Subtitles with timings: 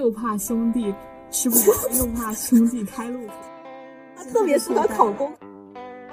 [0.00, 0.94] 又怕兄弟
[1.30, 1.64] 吃不饱，
[1.98, 3.32] 又怕兄弟开路虎。
[4.16, 5.30] 他特别适合考公。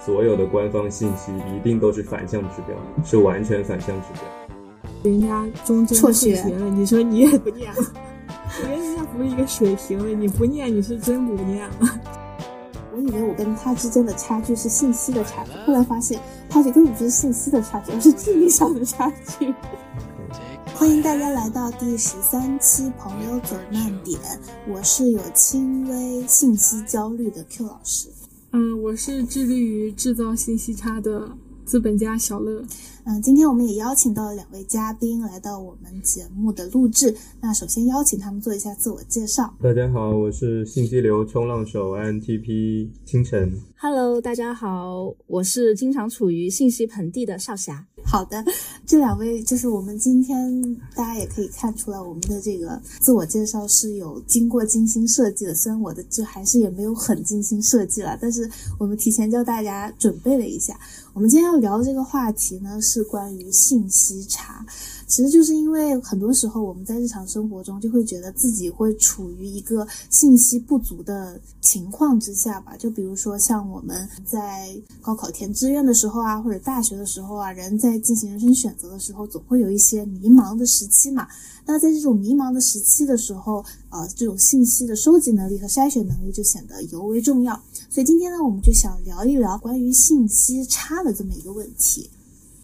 [0.05, 5.09] 所有的官方信息一定都是反向指标，是完全反向指标。
[5.09, 7.81] 人家中正辍学了，你说你也不念了？
[8.61, 11.75] 我跟人家不是一个水平的，你不念你是真不念了。
[12.93, 16.19] 我以为我跟他之间的差距是信息的差距，后来发现
[16.49, 19.53] 差距根本不是信息的差距，而是智力上的差距。
[20.77, 24.19] 欢迎大家来到第十三期《朋友走慢点》，
[24.67, 28.09] 我是有轻微信息焦虑的 Q 老师。
[28.51, 31.31] 嗯，我是致力于制造信息差的
[31.67, 32.63] 资本家小乐。
[33.03, 37.13] 嗯，今天我们也邀请到了两位嘉宾来到我们节目的录制。
[37.41, 39.53] 那首先邀请他们做一下自我介绍。
[39.61, 43.51] 大家好，我是信息流冲浪手 INTP 清晨。
[43.79, 47.85] Hello，大家好，我是经常处于信息盆地的少侠。
[48.03, 48.43] 好的，
[48.85, 50.61] 这两位就是我们今天
[50.95, 55.53] 大家也可以看出来，我们的这个自我介绍是有经过精心设计的。
[55.55, 60.77] 虽然我的就还是也没有很精心设计了，但是我们提前教大家准备了一下。
[61.17, 64.63] 我们今天要聊的这个话题呢，是关于信息差。
[65.07, 72.77] 其实就是因为很多时候我们在日常生活中就会觉得自己会处于一个信息不足的情况之下吧。
[72.77, 81.27] 就比如说像我们在高考填志愿的时候啊，或者大学的时候啊，人在进行人生选择的时候，总会有一些迷茫的时期嘛。
[81.65, 87.59] 那在这种迷茫的时期的时候，呃，这种信息的收集能力和筛选能力就显得尤为重要。
[87.89, 92.09] 所以今天呢，我们就想聊一聊关于信息差的这么一个问题。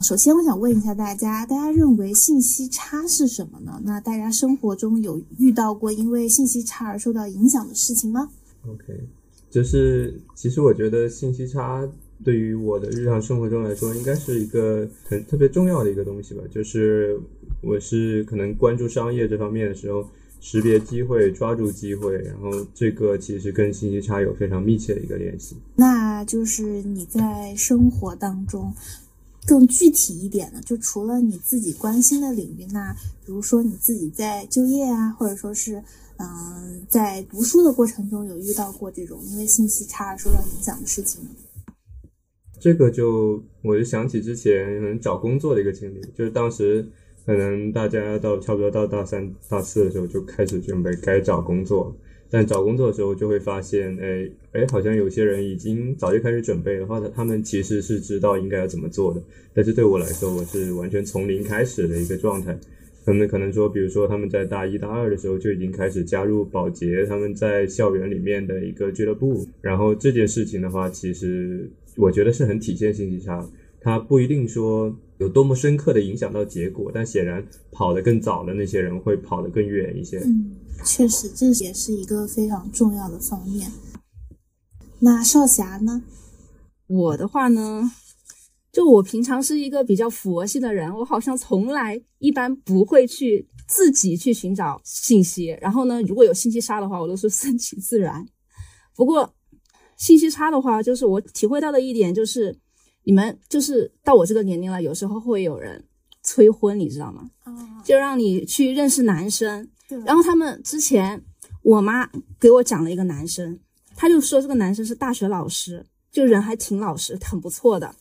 [0.01, 3.81] 首先，我想问一下大家，大家认为信息差是什么呢？
[3.85, 8.29] 那大家生活中有遇到过因为信息差而受到影响的事情吗
[8.67, 9.07] ？OK，
[9.49, 11.87] 就是其实我觉得信息差
[12.21, 16.43] 对于我的日常生活中来说，应该是一个很特别重要的一个东西吧。
[16.51, 17.17] 就是
[17.61, 20.05] 我是可能关注商业这方面的时候，
[20.43, 25.55] 识别机会、抓住机会，然后这个其实跟信息差有非常密切的一个联系。
[25.77, 28.73] 那就是你在生活当中。
[29.45, 32.93] 更具体一点的，就除了你自己关心的领域，那
[33.25, 35.83] 比如说你自己在就业啊，或者说是
[36.15, 41.31] 嗯在读书的过程中，有遇到过这种因为信息差而受到影响的事情吗？
[42.57, 46.87] 这个就我就想起之前能找工作的一个经历，就是当时
[47.25, 51.95] 可能大家到差不多到大三、大四的时候就开始准备该找工作。
[52.29, 59.21] 但找工作的时候就会发现，哎哎，好像有些人已经早就开始准备的话，他们其实是知道应该要怎么做的。
[59.53, 62.57] 但是对我来说，我是完全从零开始的一个状态。
[63.05, 69.45] 他们可能说，比如说他们在大一大二的时候就已经开始加入保洁，他们在校园里面的一个俱乐部。
[69.61, 73.47] 然后这件事情的话，其实我觉得是很体现信息差。
[73.83, 80.19] 它不一定说有多么深刻的影响到结果，但显然跑得更早的那些人会跑得更远一些。
[80.19, 80.55] 嗯。
[80.85, 83.71] 确实，这也是一个非常重要的方面。
[84.99, 86.01] 那少侠呢？
[86.87, 87.89] 我的话呢，
[88.71, 95.57] 就我平常是一个比较佛系的人，我好像从来一般不会去自己去寻找信息。
[95.61, 98.25] 然后呢，如果有信息差的话，我都是顺 其自然。
[98.95, 99.33] 不过，
[99.97, 102.53] 信息差的话，就是我体会到的一点就是，
[103.03, 105.83] 你们就是到我这个年龄了，有时候会有人
[106.21, 107.29] 催婚，你知道吗？
[107.83, 109.69] 就让你去认识男生。
[110.05, 111.23] 然后他们之前，
[111.61, 112.09] 我妈
[112.39, 113.59] 给我讲了一个男生，
[113.95, 117.93] 他就说这个男生是大学老师，就人还挺老实，很不错的。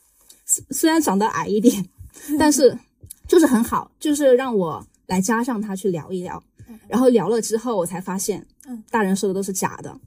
[0.70, 1.88] 虽然长得矮一点，
[2.38, 2.78] 但是
[3.26, 6.42] 就是很好，就是让我来加上他去聊一聊。
[6.88, 8.46] 然后聊了之后，我才发现，
[8.90, 10.00] 大人说的都是假的。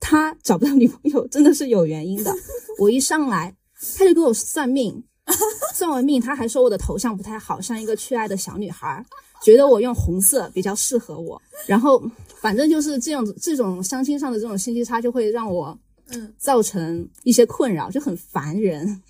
[0.00, 2.34] 他找不到女朋友真的是有原因的。
[2.78, 3.54] 我一上来，
[3.96, 5.02] 他就给我算命，
[5.74, 9.04] 算完命他还说我的头像不太好，像一个缺爱的小女孩。
[9.40, 12.02] 觉得我用红色比较适合我，然后
[12.40, 15.78] 反正就是这样子，这种相亲上的这种信息差就会让我，
[16.08, 19.00] 嗯，造成一些困扰，就很烦人。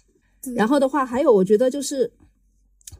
[0.54, 2.12] 然后的话，还有我觉得就是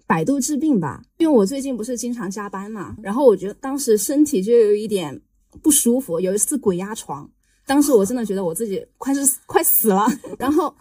[0.06, 5.20] 百度治病吧，因为我最近不是经常加班嘛，然后我觉得当时身体就有一点
[5.62, 7.30] 不舒服，有一次鬼压床，
[7.66, 10.06] 当时我真的觉得我自己快是快死了，
[10.38, 10.74] 然后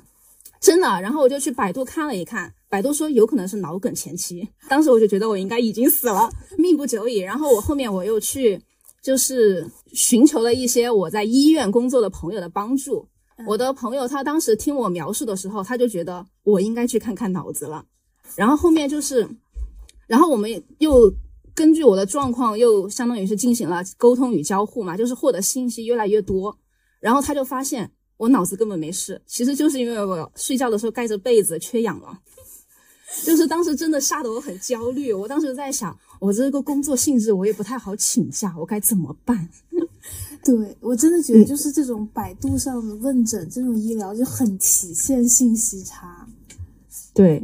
[0.60, 2.54] 真的，然后我就去百度看了一看。
[2.70, 7.20] 百度说有可能是脑梗前期， 当时我就觉得我应该已经死了， 命不久矣。
[7.20, 8.62] 然后我后面我又去
[9.02, 13.08] 就是寻求了一些我在医院工作的朋友的帮助。
[13.46, 17.86] 我的朋友他当时听我描述的时候，他就觉得我应该去看看脑子了。
[18.36, 19.26] 然后后面就是，
[20.08, 21.10] 然后我们又
[21.56, 26.58] 根据我的状况又相当于是进行了沟通与交互嘛，就是获得信息越来越多。
[27.00, 32.20] 然后他就发现我脑子根本没事，其实就是因为我睡觉的时候盖着被子缺氧了。
[33.24, 35.14] 就是当时真的吓得我很焦虑。
[35.14, 39.48] 我当时在想，我这个工作性质我也不太好请假，我该怎么办？
[40.44, 46.28] 对我真的觉得，就是这种百度上的问诊，这种医疗就很体现信息差。
[47.14, 47.42] 对，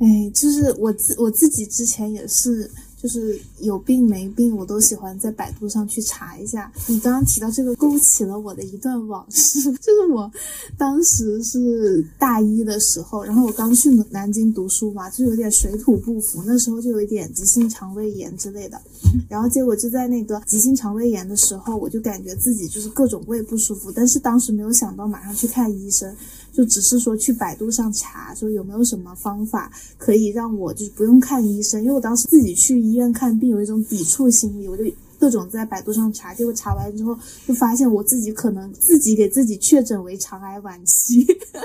[0.00, 2.70] 哎，就是我自我自己之前也是。
[3.00, 6.70] 就是有病没病，我都喜欢在百度上去查一下。
[6.88, 9.62] 你刚刚提到这个，勾起了我的一段往事。
[9.80, 10.30] 就是我
[10.76, 16.42] 当时是大一的时候，然后我刚去南京读书嘛，就有点水土不服。
[16.44, 18.80] 那时候就有一点急性肠胃炎之类的，
[19.28, 26.12] 然后结果就在那个急性肠胃炎的时候，我就感觉自己就是各种胃不舒服，但是当时没有想到马上去看医生。
[26.58, 34.82] 就只是说去百度上查，说有没有什么方法可以让我就是不用看医生，因为我当时自己去医院看病有一种抵触心理，我就
[35.20, 37.16] 各种在百度上查，结果查完之后
[37.46, 41.24] 就发现我自己可能自己给自己确诊为肠癌晚期，
[41.54, 41.62] 然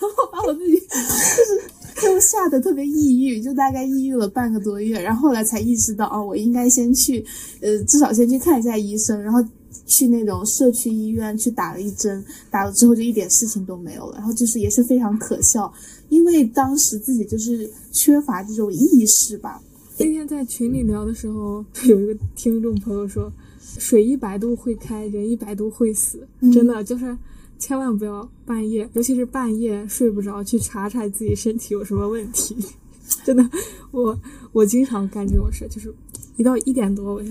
[0.00, 1.62] 后把我自己就是
[2.02, 7.24] 就吓得特别抑郁，就大概抑郁了半个多月，然后后来才意识到哦，我应该先去
[7.62, 9.42] 呃至少先去看一下医生，然后。
[9.86, 15.72] 去那种社区医院去打了一针，打了之后就一点事情都没有了，然后就是也是非常可笑，
[16.08, 19.62] 因为当时自己就是缺乏这种意识吧。
[19.98, 23.32] 那天在群里聊的时候， 有一个听众朋友说
[23.78, 27.16] ：“水一百度会开，人一百度会死。”真的就是
[27.58, 32.56] 千万不要半夜，尤其是半夜睡不着去查查自己身体有什么问题。
[33.24, 33.48] 真的，
[33.92, 34.18] 我
[34.52, 35.94] 我经常干这种事，就是
[36.36, 37.30] 一到一点多我就。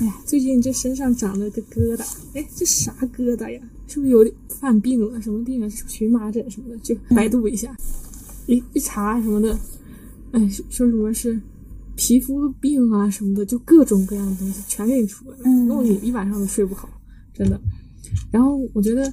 [0.00, 2.04] 哎呀，最近这身上长了个疙瘩，
[2.34, 3.60] 哎，这啥疙瘩呀？
[3.86, 5.20] 是不是有点犯病了？
[5.20, 5.68] 什么病啊？
[5.68, 6.78] 荨麻疹什么的？
[6.78, 7.74] 就百度一下，
[8.46, 9.58] 一一查什么的，
[10.32, 11.40] 哎，说什么是
[11.94, 16.88] 皮肤病啊什么的，就各种各样的东西全给你出来了，弄你一晚上都睡不好，
[17.34, 17.60] 真的。
[18.30, 19.12] 然后我觉得，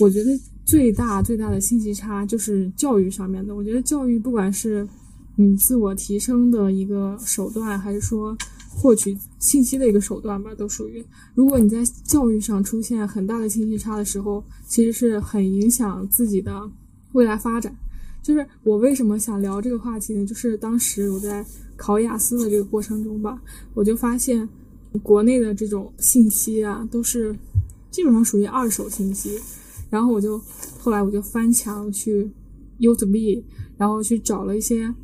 [0.00, 3.54] 我觉得最大最大的信息差就是教育上面的。
[3.54, 4.86] 我觉得教育不管是
[5.36, 8.36] 你自我提升的一个手段，还是说。
[8.70, 11.04] 获取信息的一个手段吧，都属于。
[11.34, 16.70] 如果你在教育上出现很大的信息差的时候，其实是很影响自己的
[17.12, 17.74] 未来发展。
[18.22, 20.26] 就是我为什么想聊这个话题呢？
[20.26, 21.44] 就是当时我在
[21.76, 23.40] 考雅思的这个过程中吧，
[23.74, 24.46] 我就发现
[25.02, 27.34] 国内的这种信息啊，都是
[27.90, 29.38] 基本上属于二手信息。
[29.88, 30.38] 然后我就
[30.78, 32.30] 后来我就翻墙去
[32.78, 33.42] YouTube，
[33.78, 34.94] 然后去找了一些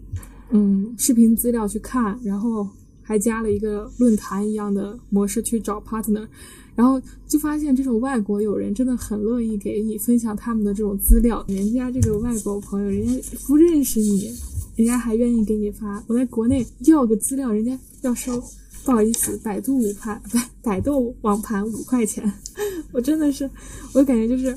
[0.51, 2.69] 嗯视频资料去看，然后。
[3.07, 6.27] 还加了一个论坛一样的模式去找 partner，
[6.75, 11.45] 然后就发现这种外国友人真的很乐意给你分享他们的这种资料。
[11.47, 14.35] 人家这个外国朋友，人家不认识你，
[14.75, 16.03] 人家还愿意给你发。
[16.07, 18.43] 我在国内要个资料，人家要收，
[18.85, 22.33] 不好意思，百度五盘，不，百度网盘五块钱。
[22.91, 23.49] 我真的是，
[23.93, 24.57] 我感觉就是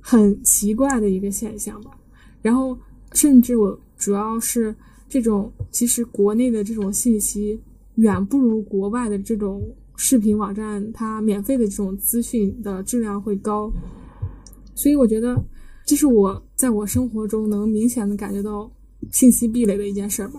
[0.00, 1.90] 很奇怪的一个现象吧。
[2.40, 2.78] 然后
[3.12, 4.72] 甚至我主要是。
[5.12, 7.60] 这种其实国内的这种信息
[7.96, 9.62] 远不如国外的这种
[9.94, 13.70] 视频网站，它免费的这种资讯的质量会高，
[14.74, 15.38] 所以我觉得
[15.84, 18.72] 这是我在我生活中能明显的感觉到
[19.10, 20.30] 信息壁垒的一件事儿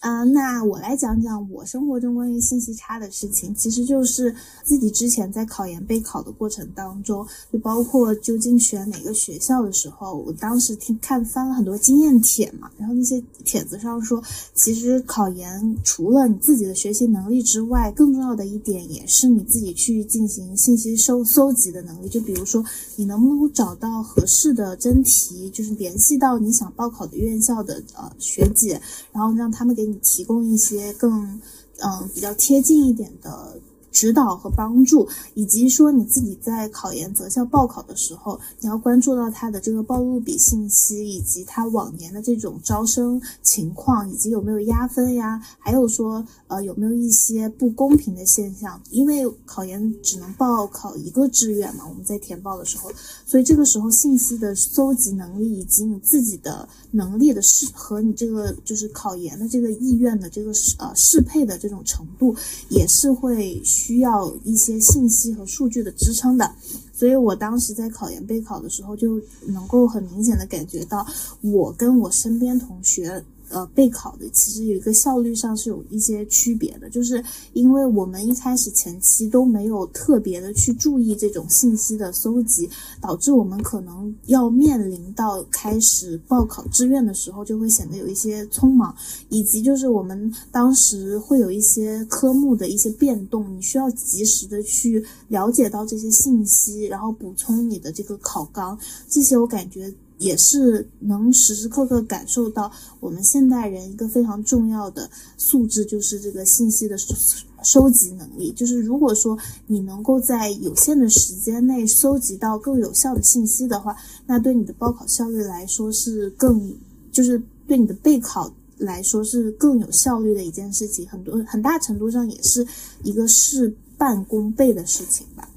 [0.00, 4.32] 啊，那我来讲讲我生活中关于信息差的事情，其实就是
[4.62, 14.22] 自己之前在考研备考的过程当中，就包括究竟选哪个学校的时候，我当时听看翻了很多经验帖嘛，然后那些帖子上说，
[14.54, 22.62] 其实考研除了你自己的学习能力之外，更重要的一点也是你自己去进行信息收搜集的能力，就比如说
[22.96, 30.00] 你能不能找到合适的真题，就是联系到你想报考的院校的呃学姐，然后让他们给你。
[30.02, 31.40] 提供一些更，
[31.78, 33.60] 嗯，比较贴近一点的。
[33.96, 48.78] 指导和帮助，以及说你自己在考研择校报考的时候，你要关注到他的这个报录比信息，以及他往年的这种招生情况，以及有没有压分呀，还有说呃有没有一些不公平的现象。
[48.90, 52.90] 因为考研只能报考一个志愿嘛，我们在填报的时候，
[53.24, 62.36] 所以这个时候信息的搜集能力，以及你自己的能力的适和你这个就是考研的这个意愿的这个呃适配的这种程度，
[62.68, 63.62] 也是会。
[63.86, 66.50] 需要一些信息和数据的支撑的，
[66.92, 71.06] 所以我当时在考研备考的时候，就能够很明显的感觉到，
[71.40, 73.24] 我跟我身边同学。
[73.48, 77.22] 呃，备考的其实有一个效率上是有一些区别的，就是
[77.52, 82.68] 因为我们一开始前期都没有特别的去注意这种信息的搜集，
[83.00, 88.94] 导致我们可能要面临到开始报考志愿的时候，就会显得有一些匆忙，
[89.28, 98.76] 以及就是我们当时会有一些科目的一些变动，你需要及时的去了解到这些信息，然后补充你的这个考纲，
[99.08, 99.94] 这些我感觉。
[100.18, 102.70] 也是能时时刻刻感受到
[103.00, 107.14] 我们现代人一个非常重要的素质，就是这个信息的收
[107.62, 108.52] 收集能力。
[108.52, 113.96] 就是如果说你能够在有限的时间内收集到更有效的信息的话，
[114.26, 116.74] 那对你的报考效率来说是更，
[117.12, 121.06] 就是对你的备考来说是更有效率的一件事情。
[121.08, 122.66] 很多很大程度上也是
[123.02, 125.48] 一个事半功倍的事情吧。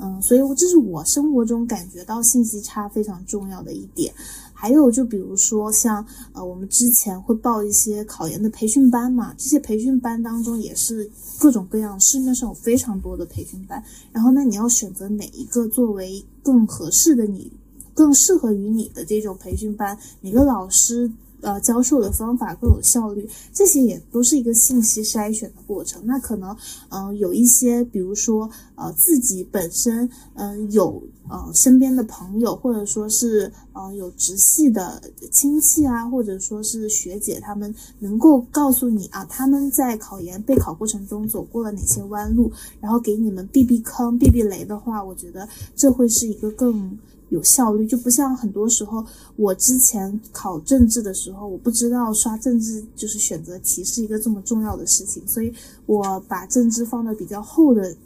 [0.00, 4.12] 嗯，所以这是我生活中感觉到信息差非常重要的一点。
[4.52, 6.04] 还有就比如说像
[6.34, 13.82] 呃，我们之前会报一些考研的培训班嘛，这些培训班当中也是各种各样，市面上有非常多的培训班。
[14.12, 17.50] 然后那你要选择哪一个作为更合适的你，
[17.94, 21.10] 更适合于你的这种培训班，哪个老师？
[21.42, 26.02] 呃，教授的方法更有效率，这些也都是一个信息筛选的过程。
[26.04, 26.56] 那可能，
[26.90, 46.98] 嗯，有一些，比如说，呃，自己本身，嗯，有呃身边的朋友，或者说是，呃，有直系的亲戚啊，或者说是学姐，他们能够告诉你啊，他们在考研备考过程中走过了哪些弯路，然后给你们避避坑、避避雷的话，我觉得这会是一个更。
[47.30, 55.52] 有效率就不像很多时候，我之前考政治的时候，我不知道刷政治就是选择题是一个这么重要的事情，所以
[55.86, 57.96] 我把政治放的比较后的。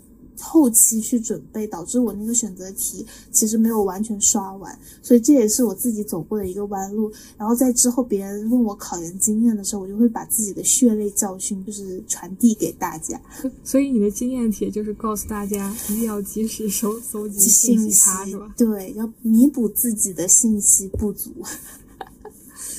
[0.41, 7.13] 后期去准备，导致我那个选择题其实没有完全刷完，所以这也是我自己走过的一个弯路。
[7.37, 13.21] 然后在之后别人问我考研经验的时候，我就会把自己的血泪教训就是传递给大家。
[13.63, 18.53] 所以你的经验帖就是告诉大家一定要及时收搜集信息差，是吧？
[18.57, 21.31] 对，要弥补自己的信息不足。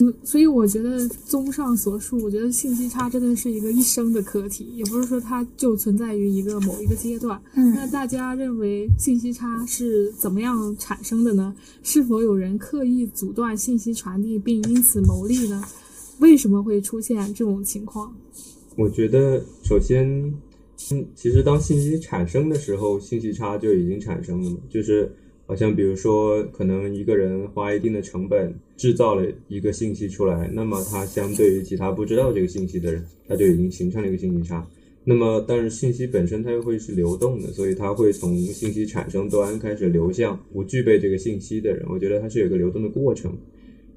[0.01, 7.41] 嗯，所以我觉得，综上所述，我觉得信息差真的是一个一生的课题，也不是说它就存在于一个某一个阶段。
[7.53, 11.55] 嗯，那大家认为信息差是怎么样产生的呢？
[11.83, 15.63] 是否有人刻意阻断信息传递并因此牟利呢？
[16.19, 18.13] 为什么会出现这种情况？
[18.75, 20.05] 我觉得，首先，
[20.91, 25.15] 嗯，其实当信息产生的时候，信息差就已经产生了嘛，就是。
[25.47, 34.67] 好像比如说，可能一个人花一定的成本制造了一个信息出来，那么他相对于其他不知道这个信息的人，他就已经形成了一个信息差。
[35.07, 41.85] 那么，但是信息本身它又会是流动的，所以它会从信息产生端开始流向不具备这个信息的人。
[41.87, 43.37] 我觉得它是有一个流动的过程。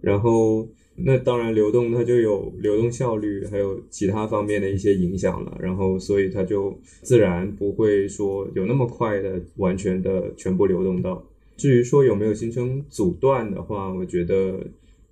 [0.02, 5.56] 然后，那当然流动它就有流动效率，还有其他方面的一些影响了。
[5.58, 11.24] 然后，所以它就自然不会说有那么快的完全的全部流动到。
[11.58, 14.64] 至于说有没有形成阻断的话，我觉得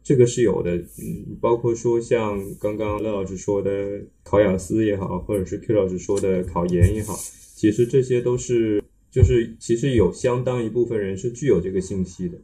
[0.03, 0.77] 这个是有的。
[0.77, 7.15] 嗯，包括说像刚刚乐老师说的考雅思也好，或者是 Q 老师说的考研也好，
[7.57, 12.39] 其实这些都是就是其实有相当一部分人是具有这个信息的，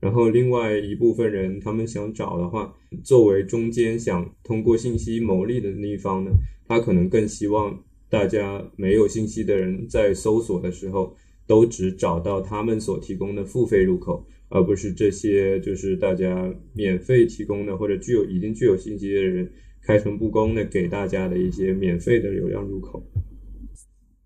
[0.00, 6.30] 然后另外一部分人他们想找的话，作为中间想通过信息牟利的那一方呢，
[6.68, 11.16] 他可能更希望大家没有信息的人在搜索的时候。
[11.46, 19.48] 都只找到他们所提供的付费入口，而不是这些就是大家免费提供的或者具有已经具有信息的人
[19.82, 23.00] 开诚布公的给大家的一些免费的流量入口。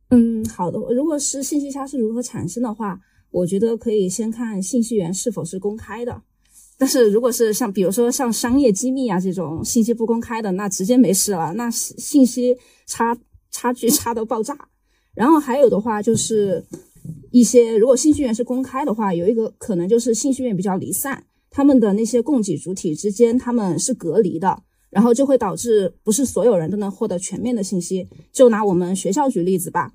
[0.08, 0.78] 嗯，好的。
[0.94, 2.98] 如果是信息差是如何产生的话，
[3.30, 6.22] 我觉得可以先看信息源是否是公开的。
[6.78, 13.14] 但是如果是像比如说像商业机密啊这种信息不公开的，那直接没事了，那信息差
[13.50, 14.56] 差距差到爆炸。
[15.14, 16.64] 然后还有的话就是。
[17.30, 28.08] 一些如果信息源是公开的话，有一个可能就是信息源比较离散，他们的那些供给主体之间他们是隔离的，然后就会导致不是所有人都能获得全面的信息。
[28.32, 29.92] 就拿我们学校举例子吧，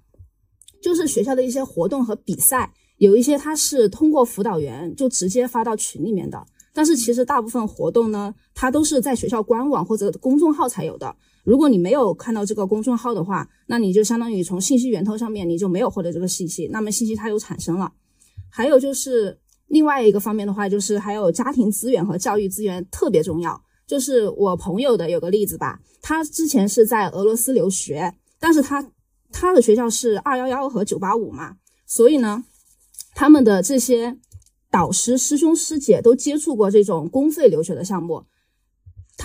[0.82, 6.42] 就是学校的一些活动和比赛，有一些它是通过辅导员就直接发到群里面的，
[6.74, 11.16] 但是其实大部分活动呢，它都是在学校官网或者公众号才有的。
[11.46, 17.94] 如果你没有看到这个公众号的话，那你就相当于从信息源头上面你就没有获得这个信息，那么信息它又产生了。
[18.50, 23.62] 还有就是另外一个方面的话，就是还有家庭资源和教育资源特别重要。
[23.86, 28.92] 就是我朋友的有个例子吧，他之前是在俄罗斯留学，但是他
[29.32, 32.44] 他的学校是二幺幺和九八五嘛，所以呢，
[33.14, 34.18] 他们的这些
[34.72, 38.24] 导师师兄师姐都接触过这种公费留学的项目。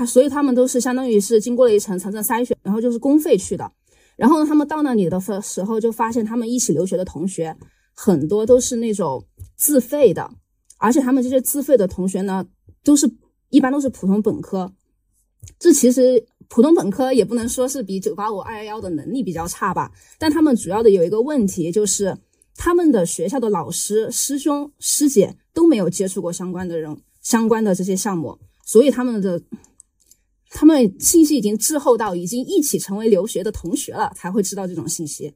[0.01, 3.71] 他所以他们都是相当于是经过了一层层层筛选，然后就是公费去的。
[4.17, 7.55] 然后呢，他们到那里的时候就发现，他们一起留学的同学
[7.93, 9.23] 很多都是那种
[9.57, 10.31] 自费的，
[10.79, 12.47] 而且他们这些自费的同学呢，
[12.83, 13.07] 都是
[13.51, 14.73] 一般都是普通本科。
[15.59, 22.17] 这其实普通本科也不能说是比九八五二幺幺的能力比较差吧，但他们主要的有一个问题就是，
[22.57, 26.97] 他们的学校的老师师兄师姐都没有接触过相关的人。
[27.21, 29.39] 相关的这些项目，所以他们的
[30.51, 35.33] 他们信息已经滞后到已经一起成为留学的同学了，才会知道这种信息。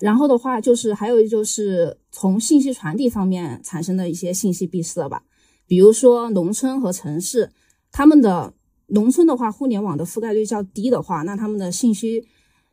[0.00, 5.22] 然后的话，就是还有就是从信息传递方面产生的一些信息闭塞吧，
[5.66, 7.52] 比如说农村和城市，
[7.92, 8.52] 他们的
[8.86, 12.26] 农村的话，互联网的覆盖率较低的话，那他们的信息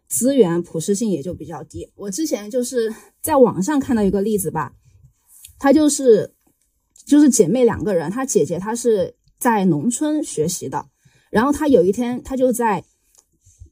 [0.08, 1.92] 资源普适性也就比较低。
[1.96, 4.74] 我之前就是在网上看到一个例子吧，
[5.60, 6.34] 他就是
[7.06, 10.88] 就是姐妹两个人，她姐姐她是在农村学习的，
[11.32, 12.84] 然后他有一天他就在。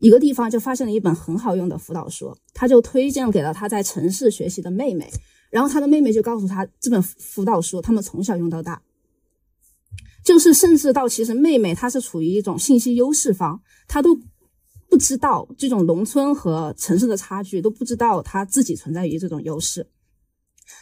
[0.02, 5.12] 一个地方就发现了一本很好用的辅导书，他就推荐给了他在城市学习的妹妹，
[5.50, 8.82] 然后他的妹妹就告诉他这本辅导书他们从小用到大，
[10.24, 14.18] 就是甚至到其实妹妹她是处于一种信息优势方，她都
[14.90, 19.86] 不知道这种农村和城市的差距，都不知道她自己存在于这种优势。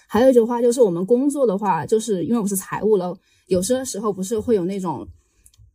[0.07, 3.17] 还有一句话就是我们工作的话，就是因为我是财务了，
[3.47, 5.07] 有些时候不是会有那种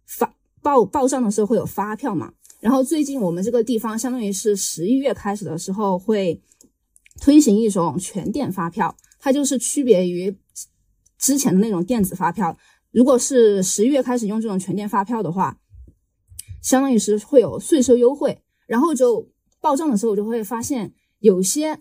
[0.07, 0.33] 发
[0.63, 2.33] 报报账的时候会有发票嘛。
[2.61, 6.41] 然后最近我们这个地方，相当于是十一月开始的时候会
[7.21, 10.39] 推行一种全电发票，它就是区别于
[11.19, 12.57] 之前的那种电子发票。
[12.93, 15.59] 如果是十一月开始用这种全电发票的话，
[16.63, 18.41] 相当于是会有税收优惠。
[18.67, 19.29] 然后就
[19.61, 21.81] 报账的时候，我就会发现有些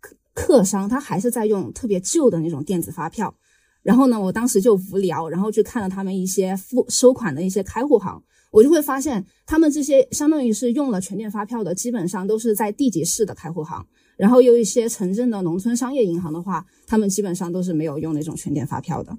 [0.00, 3.34] 客客商他还是在用特别旧的那种电子发票。
[3.82, 8.22] 然后呢，我当时就无聊，然后去看了他们一些付收款的一些开户行。
[8.52, 13.86] 我就会发现，他们这些相当于是用了全店发票的，基本上都是在地级市的开户行。
[14.16, 19.16] 然后有一些城镇的农村商业银行的话，他们基本上都是没有用那种全店发票的。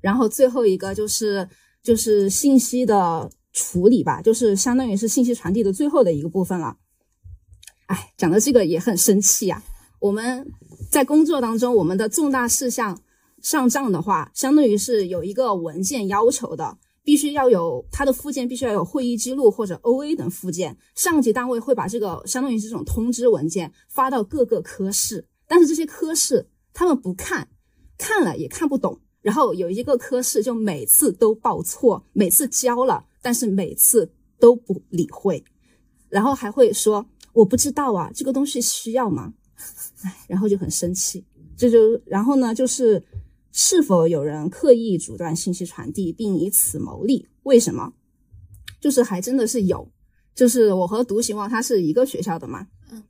[0.00, 1.48] 然后最后一个就是
[1.82, 6.76] 就是信息的处理吧，就是相当于是信息传递的最后的一个部分了。
[7.86, 9.62] 哎，讲的这个也很生气呀。
[10.00, 10.44] 我们
[10.90, 13.00] 在工作当中，我们的重大事项
[13.42, 16.78] 上账的话，相当于是有一个文件要求的。
[17.04, 20.76] 必须要有它的附件，必须要有会议记录或者 O A 等附件。
[20.94, 27.48] 上级单位会把这个相当于是这种通知文件发到各个科室，但是这些科室他们不看，
[27.96, 29.00] 看了也看不懂。
[29.22, 35.42] 然后有一个科室就每次都报错，每次交了，但是每次都不理会，
[36.10, 39.32] 然后还会说我不知道啊，这个东西需要吗？
[40.04, 41.24] 哎， 然后就很生气。
[41.56, 43.02] 这就然后呢，就是。
[43.52, 47.28] 是否有人刻意阻断信息传递，并以此牟利？
[47.42, 47.92] 为什么？
[48.80, 49.90] 就是还真的是有。
[50.34, 53.02] 就是我和独行王他是一个学校的嘛，嗯，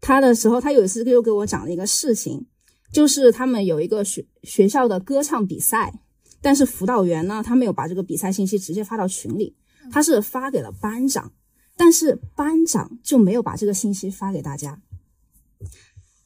[0.00, 2.46] 他的时候，他有一次又给我讲了一个事情，
[2.92, 6.00] 就是他们有一个学学校的歌唱比赛，
[6.40, 9.54] 但是辅导员呢，他没有把这个比赛信息直接发到群里，
[9.92, 11.32] 他是发给了班长，
[11.76, 14.82] 但是班长就没有把这个信息发给大家。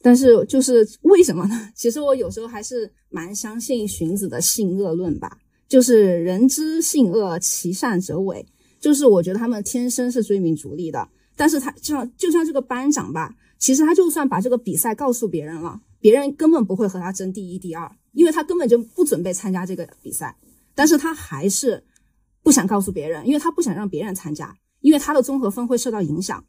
[0.07, 1.67] 但是就是为什么呢？
[1.75, 8.45] 其实我有时候还是蛮相信荀子的性恶论吧，就是人之性恶，其善者伪。
[8.79, 20.37] 就是我觉得他们天生是追名逐利的，但是他就像就像这个班长吧，其实他就算把这个比赛告诉别人了，别人根本不会和他争第一、第二，因为他根本就不准备参加这个比赛。
[20.73, 21.83] 但是他还是
[22.41, 26.45] 不想告诉别人，因为他不想让别人参加，因为他的综合分会受到影响。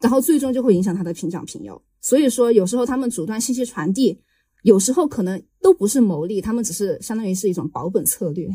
[0.00, 4.20] 然后最终就会影响他的评奖评优，所以说有时候他们阻断信息传递，
[4.62, 8.46] 有时候可能都不是牟利，他们只是相当于是一种保本策略。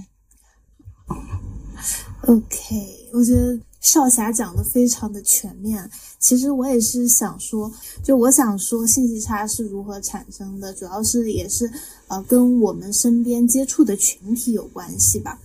[2.27, 5.89] OK，我觉得少侠讲的非常的全面。
[6.19, 7.71] 其实我也是想说，
[8.03, 11.67] 就我想说信息差是如何产生的，主要是也是
[12.07, 15.39] 呃跟我们身边接触的群体有关系吧。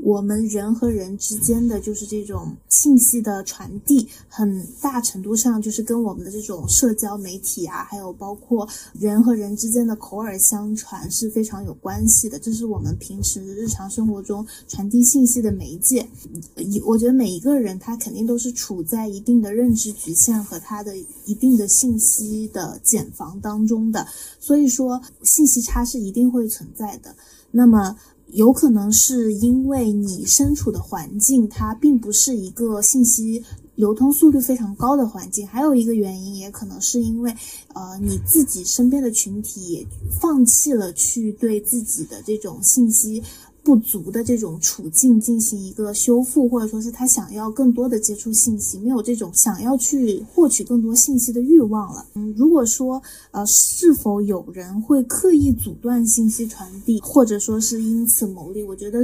[0.00, 8.66] 我们人和人之间的就是这种信息的传递，很大程度上就是跟我们的这种社交媒体啊，还有包括
[8.98, 12.38] 人和人之间的口耳相传是非常有关系的。
[12.38, 16.08] 这是我们平时日常生活中传递信息的媒介。
[16.56, 24.06] 一，我觉得每一个人他肯定都是处在一定的认知局限和他的一定的信息的茧房当中的，
[24.38, 27.14] 所以说信息差是一定会存在的。
[27.50, 27.96] 那么。
[28.32, 33.42] 有可能是因为你身处的环境，它并不是一个信息
[33.74, 35.46] 流通速率非常高的环境。
[35.46, 37.34] 还有一个原因，也可能是因为，
[37.74, 39.86] 呃，你自己身边的群体也
[40.20, 43.22] 放弃了去对自己的这种信息。
[43.62, 52.06] 不足的这种处境进行一个修复，或者说是他想要更多的接触信息，没有这种想要去获取更多信息的欲望了。
[52.14, 59.00] 嗯，如果说呃，是否有人会刻意阻断信息传递，或者说是因此牟利，我觉得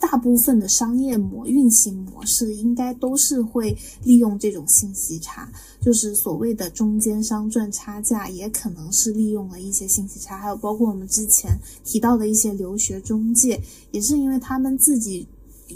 [0.00, 15.26] 大部分的商业模运行模式应该都是会利用这种信息差，就是所谓的中间商赚差价，也可能是利用了一些信息差，还有包括我们之前提到的一些留学中介，也是因为他们自己。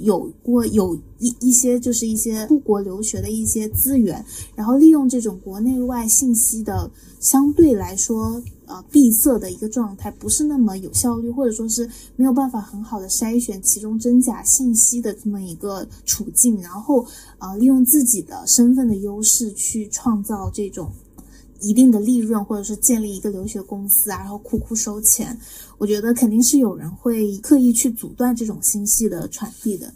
[0.01, 4.25] 有过有一一些就是一些出国留学的一些资源，
[4.57, 17.07] 然后利用这种国内外信息的相对来说呃闭塞的一个状态，不是那么有效率，或者说是没有办法很好的筛选其中真假信息的这么一个处境，然后
[17.39, 20.91] 呃利用自己的身份的优势去创造这种。
[21.65, 25.39] 一定的利润，或者是建立一个留学公司啊，然后苦苦收钱，
[25.79, 29.95] 我觉得肯定是有人会刻意去阻断这种信息的传递的，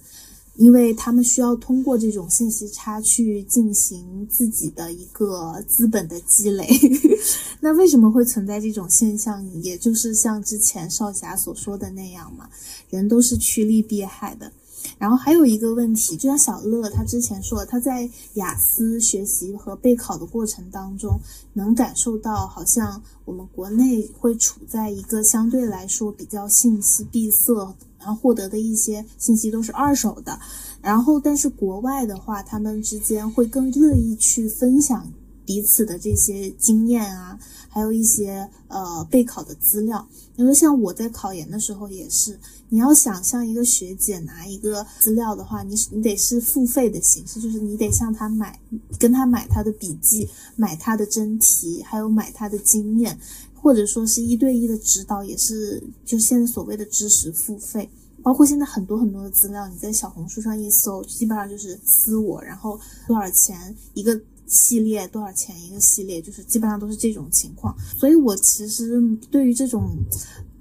[0.56, 6.66] 因为他们需要通过这种信息差去进行自己的一个资本的积累。
[7.60, 9.44] 那为什么会存在这种现象？
[9.62, 12.48] 也就是像之前少侠所说的那样嘛，
[12.90, 14.52] 人都是趋利避害的。
[14.98, 21.18] 然后还有一个问题，就像小乐他之前说，他在雅思学习和备考的过程当中，
[21.52, 30.38] 能感受到好像我们国内会处在一个相对来说比较信息闭塞，然后获得的一些信息都是二手的。
[30.80, 35.10] 然后，但是国外的话，他们之间会更乐意去分享
[35.44, 37.38] 彼此的这些经验啊。
[37.68, 48.58] 还有一些呃备考的资料，因为像我在考研的时候也是，你要想向一个学姐拿一个资料的话，你你得是付费的形式，就是你得向她买，
[48.98, 53.18] 跟她买她的笔记，买她的真题，还有买她的经验，
[53.54, 57.88] 或者说是一对一的指导，也是就现在所谓的知识付费。
[58.22, 64.20] 包括现在很多很多的资料，你在小红书上一搜，基本上就是私我，然后多少钱一个。
[64.48, 69.90] 系列多少钱一个系列，就是基本上都是这种情况，所以我其实对于这种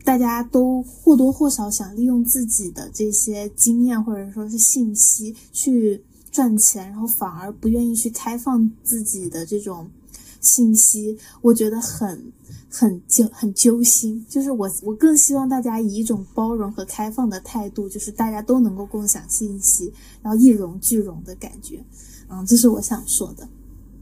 [0.05, 9.89] 大家都或多或少想利用自己的这些经验或者说是信息去赚钱，然后反而不愿意去开放自己的这种
[10.41, 12.31] 信息，我觉得很
[12.69, 14.23] 很揪很揪心。
[14.29, 19.91] 就是我我更希望大家以一种包容和开放的态度，就是大家都能够共享信息，
[20.21, 21.83] 然后一荣俱荣的感觉。
[22.29, 23.47] 嗯，这是我想说的。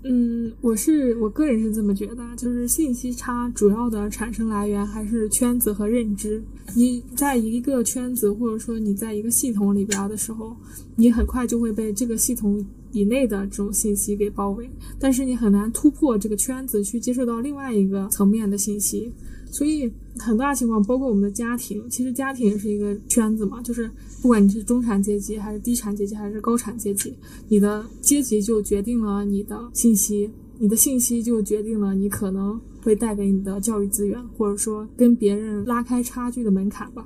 [0.05, 6.43] 嗯，我是我个人是这么觉得，就是信息差主要的产生来源还是圈子和认知。
[6.75, 10.55] 你在一个圈子或者说你在一个系统里边的时候，
[10.97, 19.11] 你很快就会被这个系统以内的这种信息给包围，但是你很难突破这个圈子去接受到另外一个层面的信息。
[19.53, 19.87] 所以
[20.17, 23.61] 很大情况，包括我们的家庭，其实家庭也是一个圈子嘛。
[23.61, 23.87] 就是
[24.19, 27.13] 不管你是中产阶级，还是低产阶级，还是高产阶级，
[27.49, 37.05] 你的阶级就决定了你的信息，你的信息就决定了你可能会带给你的教育资源，或者说跟别人拉开差距的门槛吧。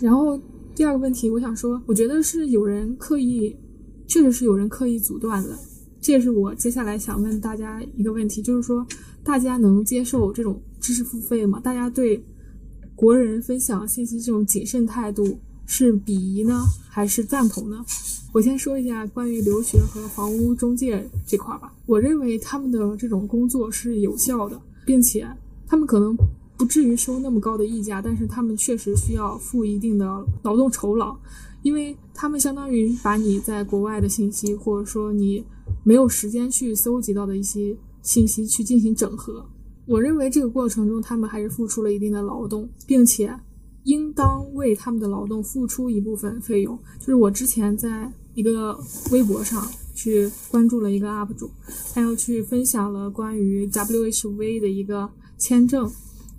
[0.00, 0.36] 然后
[0.74, 3.54] 第二个问题，我想说，我觉得是有人刻意，
[4.08, 5.56] 确实是有人刻意阻断的。
[6.00, 8.86] 这也是我接下来想问大家一个问题，就是说，
[9.24, 11.60] 大家能接受这种知识付费吗？
[11.60, 12.24] 大家对
[12.94, 17.84] 国人分享信息这种谨慎态度是鄙夷呢，还是赞同呢？
[18.32, 21.72] 我先说一下关于留学和房屋中介这块吧。
[21.86, 25.26] 我认为他们的这种工作是有效的，并且
[25.66, 26.16] 他们可能
[26.56, 30.06] 不至于收那么高的溢价，但是他们确实需要付一定的
[30.42, 31.16] 劳动酬劳，
[31.62, 35.44] 因为他们相当于把你在国外的信息，或者说你。
[35.84, 39.44] 没有时间去搜集到的一些信息去进行整合，
[39.86, 43.34] 我认为这个过程中他们还是付出了一定的劳动，并且
[43.84, 46.78] 应当为他们的劳动付出一部分费用。
[46.98, 48.78] 就是我之前在一个
[49.10, 51.50] 微博上去关注了一个 UP 主，
[51.92, 55.90] 他要去分享了关于 WHV 的一个签证，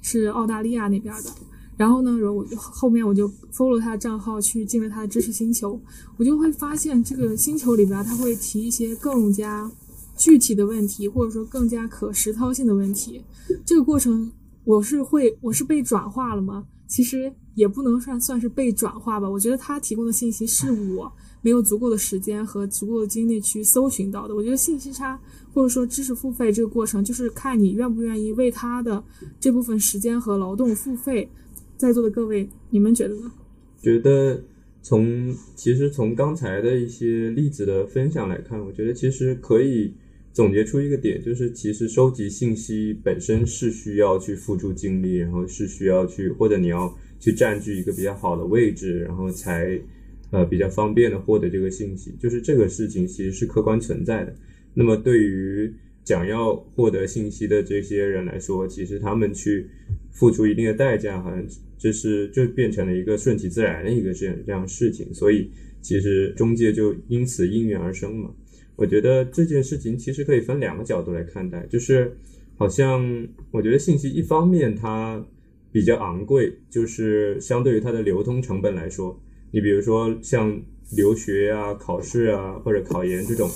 [0.02, 1.30] 是澳大利亚那边的。
[1.76, 5.80] 然后呢，然后我后面我就 follow 他的账号去进了他的知识星球，
[6.18, 9.72] 我就会发现这个星球里边他会提一些更加
[10.20, 13.24] 具体的问题，或者说更加可实操性的问题。
[13.66, 14.30] 这个过程
[14.66, 16.68] 我是会我是被转化了吗？
[16.88, 19.30] 其实也不能算算是被转化吧。
[19.30, 24.36] 我觉得他提供的信息是我没有足够的时间和足够的精力去搜寻到的。
[24.36, 25.18] 我觉得信息差
[25.54, 29.02] 或者说知识付费这个过程，就是看你愿不愿意为他的
[29.40, 31.30] 这部分时间和劳动付费。
[31.78, 33.32] 在座的各位，你们觉得呢？
[33.82, 34.44] 觉得
[34.82, 39.94] 从其实从刚才的一些例子的分享来看，我觉得其实可以
[40.32, 49.80] 总结出一个点，就是其实收集信息本身是需要去付出精力，然后是需要去或者你要去占据一个比较好的位置，然后才
[50.32, 52.14] 呃比较方便的获得这个信息。
[52.20, 54.34] 就是这个事情其实是客观存在的。
[54.74, 55.74] 那么对于
[56.06, 59.68] 想要获得信息的这些人来说，其实他们去
[60.12, 61.46] 付出一定的代价，好像
[61.78, 65.50] 就是就变成了一个顺其自然的一个这样这样事情，所以
[65.82, 68.32] 其实中介就因此应运而生嘛。
[68.80, 72.18] 我觉得这件事情其实可以分两个角度来看待，就是
[72.58, 75.24] 好像我觉得信息一方面它
[75.72, 80.62] 比较昂贵，就是相对于它的流通成本来说，你比如说像
[80.96, 83.50] 留学啊、考试啊或者考研这种，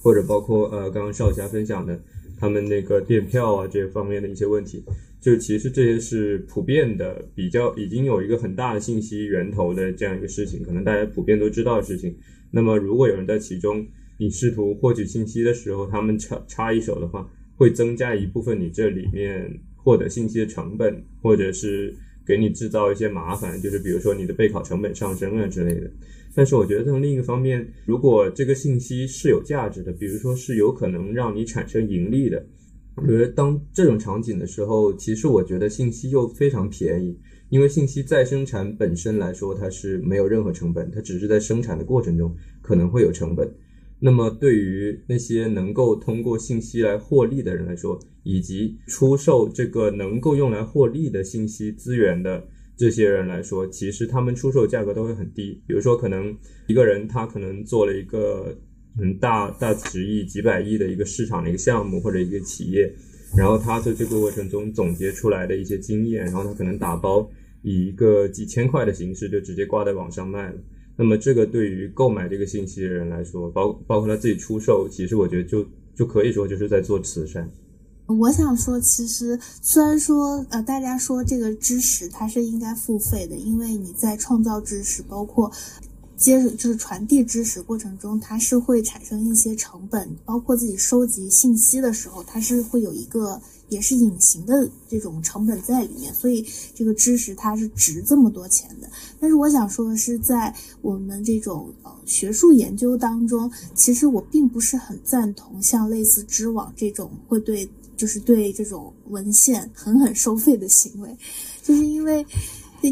[0.00, 2.00] 或者包括呃刚刚少侠分享的。
[2.38, 4.84] 他们那个电票啊，这方面的一些问题，
[5.22, 12.14] 就其实这些是普遍的，比较已经有一个很大的信息源头的这样一个事情，可能大家普遍都知道的事情。
[12.50, 13.86] 那么，如果有人在其中，
[14.18, 21.94] 你试图获取信息的时候，他们插插一手的话，会增加一部分你这里面获得信息的成本，或者是
[22.26, 25.90] 给你制造一些麻烦，就是比如说你的备考成本上升啊之类的。
[26.34, 32.46] 但是我觉得从另一个方面，如果这个信息是有价值的，比如说是有可能让你产生盈利的，
[32.96, 43.50] 我觉得当这种场景的时候，其实我觉得信息又非常便宜，因为信息再生产本身来说它是没有任何成本，它只是在生产的过程中可能会有成本。
[43.98, 52.48] 那么对于那些能够通过信息来获利的人来说，以及出售这个能够用来获利的信息资源的。
[52.78, 55.62] 这些人来说，其实他们出售价格都会很低。
[55.66, 58.54] 比如说，可能一个人他可能做了一个
[58.98, 62.94] 很大大几亿、几百亿的一个市场的一个项目或者一个企业，
[63.34, 67.26] 然后他在这个过程中总结出来的一些经验，然后他可能打包
[67.62, 70.58] 以一个几千块的形式就直接挂在网上卖了。
[70.98, 77.46] 那么，这个对于购买这个信息的人来说，包包括他自己出售，其实我觉得就就可以说就是在做慈善。
[78.06, 85.50] 我想说，其实虽然说，呃，大家说这个知识它是应该付费的，因为你在创造知识，包括
[86.16, 98.88] 接着就是传递知识过程中，它是会产生一些成本，包括自己收集信息的时候，它是会有一个也是隐形的这种成本在里面，所以这个知识它是值这么多钱的。
[99.20, 107.68] 但是我想说的是，在我们这种呃学术研究当中，其实我并不是很赞同像类似知网这种会对。
[107.96, 111.16] 就是对这种文献狠狠收费的行为，
[111.64, 112.22] 就是因为，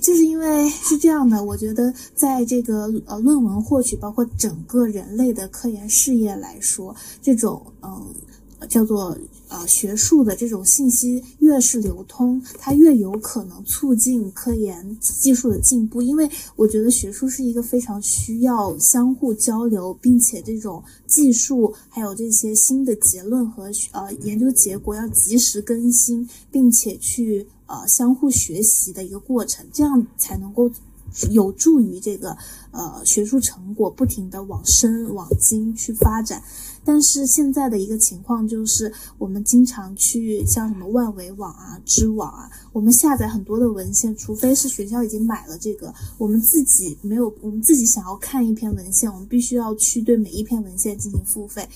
[0.01, 1.45] 就是因为是这样的。
[1.45, 8.15] 我觉得，在这个呃论文获取，包括整个人类的科研事业来说，这种嗯。
[8.67, 9.15] 叫做
[9.55, 16.03] 呃学术的这种信息越是流通，它越有可能促进科研技术的进步。
[16.03, 30.69] 因为我觉得学术是一个非常需要相互交流，并且这种技术还有这些新的结论和呃研究结果要及时更新，并且去呃相互学习的一个过程，这样才能够
[31.31, 32.37] 有助于这个
[32.73, 36.43] 呃学术成果不停的往深往精去发展。
[36.85, 51.69] 但是现在的一个情况就是，我们经常去像什么万维网啊、知网啊，我们下载很多的文献，除非是学校已经买了这个，我们自己没有，我们自己想要看一篇文献，我们必须要去对每一篇文献进行付费。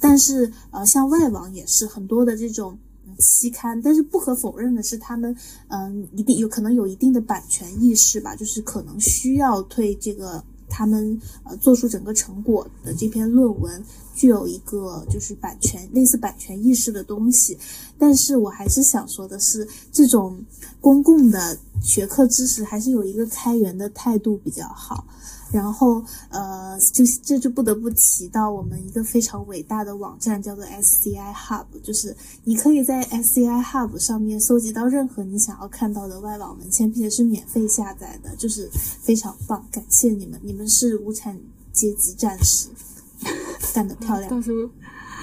[0.00, 2.78] 但是呃，像外网也是很多的这种
[3.18, 5.34] 期刊，但是不可否认的是，他们
[5.68, 13.84] 嗯，一定有可能有一定的版权意识吧，就是可能需要对这个他们呃做出整个成果的这篇论文。
[14.14, 17.58] 具有一个就是版权类似版权意识的东西，
[17.98, 20.42] 但是我还是想说的是，这种
[20.80, 25.06] 公共的学科知识还是有一个开源的态度比较好。
[25.52, 39.64] 然后，呃，就这就不得不提到我们一个非常伟大的网站，叫做 SCI Hub，就是你可以在 SCI Hub 上面搜集到任何你想要看到的外网文献，并且是免费下载的，就是非常棒。
[39.70, 41.38] 感谢你们，你们是无产
[41.72, 42.68] 阶级战士。
[43.72, 44.30] 干得漂亮！
[44.30, 44.70] 到时候，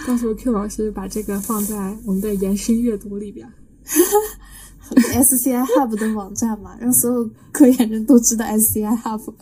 [0.07, 3.47] 到时候 Q 老师把这个放在我们的延伸阅读里边。
[4.93, 9.33] SCI Hub 的网站嘛，让所有科研人都知道 SCI Hub。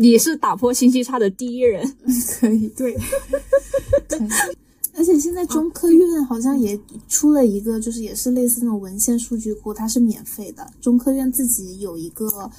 [0.00, 1.94] 你是打破信息差的第一人，
[2.38, 2.96] 可以对。
[4.94, 10.66] 而且现在中科院好像也出了一个，就是也是类似那种文献数据库，它是免费的。
[10.80, 12.50] 中科院自己有一个。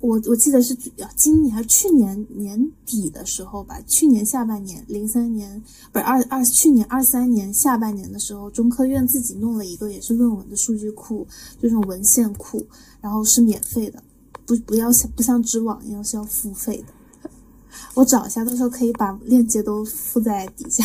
[0.00, 0.72] 我我记得是
[1.16, 11.26] 今年还是去年年底的时候吧，去年下半年零三年不是二二去年二三年下半年的时候，中科院自己弄了一个也是论文的数据库，
[11.60, 12.64] 这种文献库，
[13.00, 14.00] 然后是免费的，
[14.46, 17.30] 不不要像不像知网一样是要付费的。
[17.94, 20.84] 我找一下，到时候可以把链接都附在底下。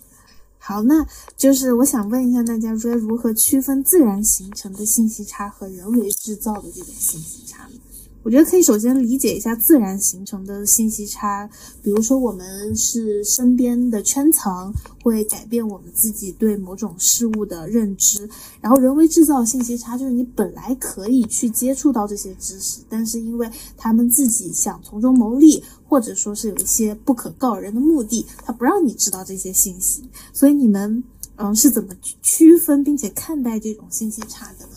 [0.58, 1.04] 好，那
[1.36, 7.79] 就是我想问一下大家，说如何区分自然形成的信息差和人为制造的这种信息差呢？
[8.22, 11.48] 我觉得可以首先理解一下自然形成的信息差，
[11.82, 18.28] 比如说我们是身边的圈层会改变我们自己对某种事物的认知，
[18.60, 30.04] 然后人为制造信息差就是你本来可以去接触到这些知识，但是因为他们自己想从中牟利，或者说是有一些不可告人的目的，他不让你知道这些信息，
[30.34, 31.02] 所以你们
[31.36, 34.72] 嗯是怎么区分并且看待这种信息差的呢？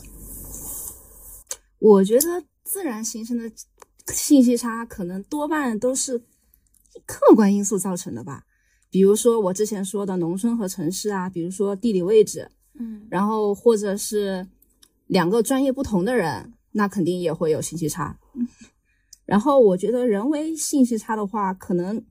[1.78, 2.42] 我觉得。
[2.74, 3.48] 自然形成的
[4.12, 6.18] 信息差，可能多半都是
[7.06, 8.42] 客观因素造成的吧。
[8.90, 14.44] 比如说我之前说的农村和城市啊，比如说地理位置，嗯，然后或者是
[15.06, 18.18] 两个专业不同的人，那肯定也会有信息差。
[19.24, 22.04] 然后我觉得人为信息差的话，可能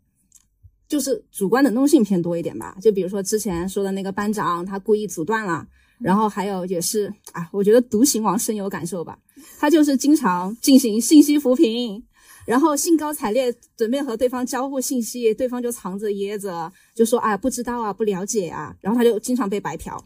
[0.88, 2.78] 就是主观能动性偏多一点吧。
[2.82, 5.68] 就比如说之前说的那个班长，他故意阻断了。
[6.00, 9.20] 然后还有也是啊，我觉得独行王深有感受吧。
[9.60, 12.04] 他就是经常进行信息扶贫，
[12.46, 20.04] 然后兴高采烈准备和对方交互信息，对方就藏着掖着，就说哎不知道啊，不了解啊，然后他就经常被白嫖，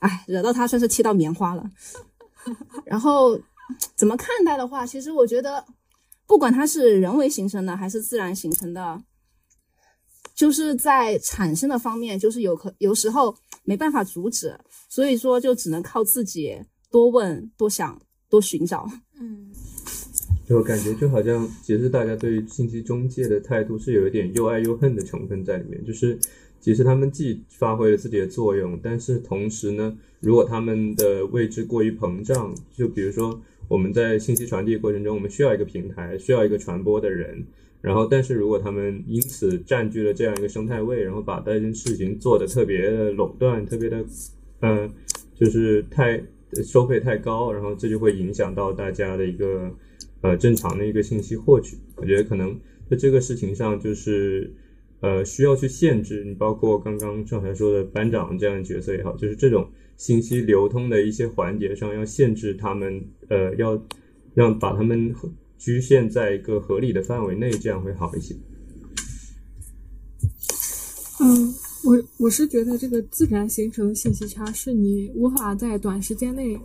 [0.00, 1.70] 哎，惹到他算是踢到棉花了。
[2.84, 3.38] 然后
[3.96, 5.64] 怎么看待的话，其实我觉得，
[6.26, 9.02] 不管它是人为形成的还是自然形成的。
[10.34, 16.58] 就是在产生的方面，就是有可有时候没办法阻止，所以说就只能靠自己
[16.90, 18.86] 多问、多想、多寻找。
[19.20, 19.50] 嗯，
[20.46, 25.84] 就感觉就好像，其实大家对于信息中介的态度是有一点又爱又恨的成分在里面。
[25.84, 26.18] 就是
[26.60, 37.44] 其实他们既发挥了自己的作用，但是同时呢，如果他们的位置过于膨胀，就比如说我们在信息传递过程中，我们需要一个平台，需要一个传播的人。
[37.82, 44.04] 然后，但是如果他们因此占据了这样一个生态位，然后把这件事情做的特别的垄断，特别的，
[44.60, 44.90] 嗯，
[45.34, 46.22] 就是太
[46.64, 49.70] 收费太高，然后这就会影响到大家的一个
[50.20, 51.76] 呃正常的一个信息获取。
[51.96, 52.58] 我觉得可能
[52.90, 54.54] 在这个事情上，就是
[55.00, 63.82] 呃需要去限制你，包括刚刚赵才说的班长这样的角色也好，就是这种信息流通的一些环节上要限制他们，呃，要
[64.34, 65.14] 让把他们。
[65.60, 68.34] 局限在一个合理的范围内，这样会好一些。
[71.20, 71.49] 嗯，
[71.90, 76.56] 我我是觉得这个自然形成的信息差是你无法在短时间内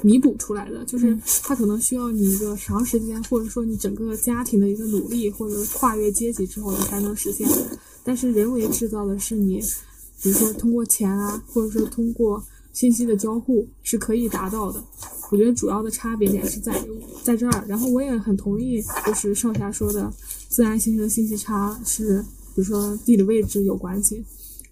[0.00, 7.46] 弥补出来的，就是它可能需要你一个长时间，或者说你整个家庭的一个努力，或者跨越阶级之后你才能实现。
[8.02, 9.60] 但是人为制造的是你，
[10.22, 14.82] 比如说通过钱啊，或者说通过信息的交互是可以达到的。
[15.30, 16.72] 我觉得主要的差别点是在
[17.22, 20.10] 在这儿，然后我也很同意，就是少侠说的，
[20.48, 22.22] 自然形成的信息差是，
[22.54, 24.24] 比如说地理位置有关系，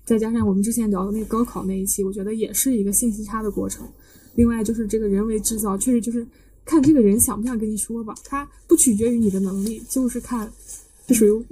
[0.05, 3.87] 再加上我们之前聊的那个高考那一期，我觉得也是一个信息差的过程。
[4.35, 6.27] 另外就是这个人为制造，确实就是
[6.65, 10.51] 看这个人想不想跟你说吧，它不取决于你的能力，就是看，
[11.07, 11.45] 这属于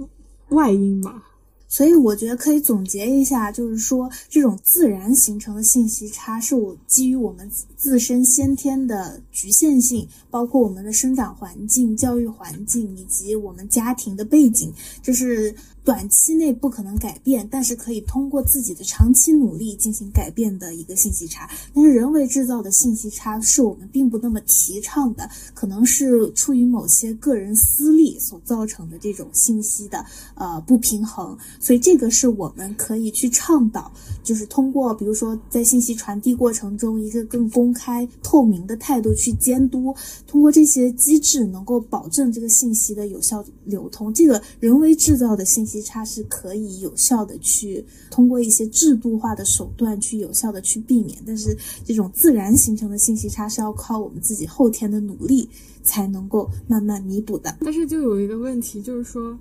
[0.49, 1.27] 外因吧。
[1.69, 15.55] 所以我觉得可以总结一下，就是说这种自然形成的信息差，是我基于我们自身先天的局限性，包括我们的生长环境、教育环境以及我们家庭的背景，就是。
[15.83, 21.49] 短期内不可能改变，但是可以通过自己的长期努力进行改变的一个信息差。
[21.73, 31.35] 但是人为制造的信息差是我们并不那么提倡的，可能是出于某些个人私利所造成的这种信息的呃不平衡。
[31.59, 33.91] 所以这个是我们可以去倡导，
[34.23, 39.95] 就是通过比如说在信息传递过程中一个更公开透明的态度去监督，
[40.27, 44.13] 通过这些机制能够保证这个信息的有效流通。
[44.13, 45.70] 这个人为制造的信息。
[45.71, 55.47] 信息差是可以有效的去通过一些制度化的手段去有效的去避免，但是这种自然形成的信息差是要靠我们自己后天的努力
[55.81, 57.55] 才能够慢慢弥补的。
[57.61, 59.39] 但是就有一个问题，就是说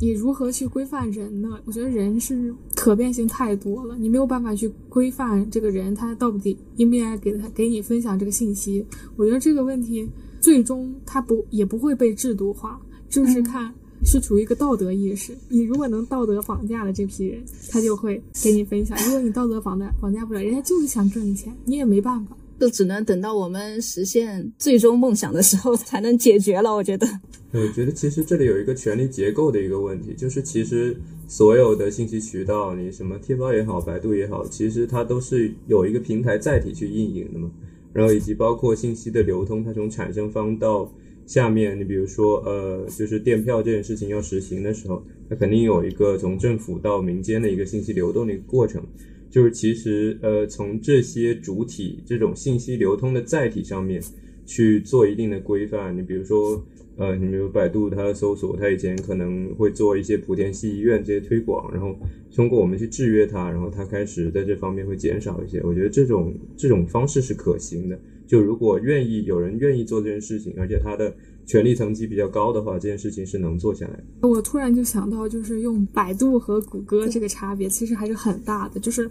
[0.00, 1.60] 你如何去规范人呢？
[1.64, 8.84] 我觉得人是可变性太多了，你没有办法去规范这个人他到底应不应该给他给你分享这个信息。
[9.14, 13.72] 我觉得这个问题最终他不也不会被制度化，就是看。
[14.04, 26.74] 是处于一个道德意识，你如果能道德绑架了这批人，他就会给你分享；如果你道德绑架绑架不了，人家就是想赚你钱，你也没办法，就只能等到我们实现最终梦想的时候才能解决了。
[26.74, 27.06] 我觉得，
[27.52, 30.96] 我觉得其实这里有一个权力结构的一个问题，就是其实
[31.28, 37.50] 所有的信息渠道，你什么贴吧也好，百度也好，其实它都是有一个平台载体去运营的嘛，
[37.92, 40.90] 然后以及包括信息的流通，它从产生方到。
[41.30, 48.82] 下面你比如说，呃，就是电票这件事情要实行的时候，它肯定有一个从政府到民间的一个信息流动的一个过程。
[49.30, 54.02] 就是其实，呃，从这些主体这种信息流通的载体上面
[54.44, 55.96] 去做一定的规范。
[55.96, 56.60] 你比如说，
[56.96, 61.96] 呃，你比如百度它搜索，它以前可能会做一些莆田系医院这些推广，然后
[62.34, 65.60] 通过我们去制约它，然后它开始在这方面会减少一些。
[65.62, 67.96] 我觉得这种这种方式是可行的。
[68.26, 71.12] 就如果愿意有人愿意做这件事情，而且它的
[71.46, 74.28] 权力层级比较高的话，这件事情是能做下来的。
[74.28, 78.78] 我突然就想到，就是用百度和谷歌这个差别其实还是很大的。
[78.78, 79.10] 就是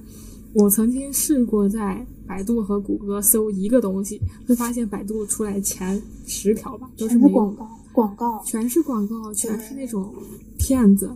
[0.54, 10.14] 我曾经试过在百度和谷歌搜一个东西，会发现百度出来前十条吧都是广告，广告全是广告，全是那种
[10.58, 11.10] 骗子。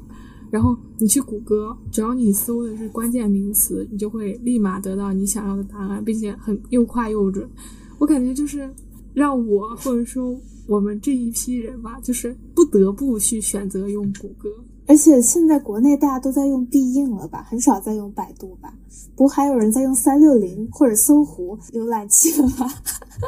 [0.52, 7.50] 然后你去谷歌，只要你搜的是关键名词，你就会立马得到你想要的答案，并且很又快又准。
[7.98, 8.70] 我感觉就是
[9.16, 14.50] 让我或者说我们这一批人吧，就是不得不去选择用谷歌。
[14.86, 18.74] 而且现在国内大家都在用必应了吧，很少在用百度吧？
[19.16, 22.70] 不还有人在用三六零或者搜狐浏览器了吗？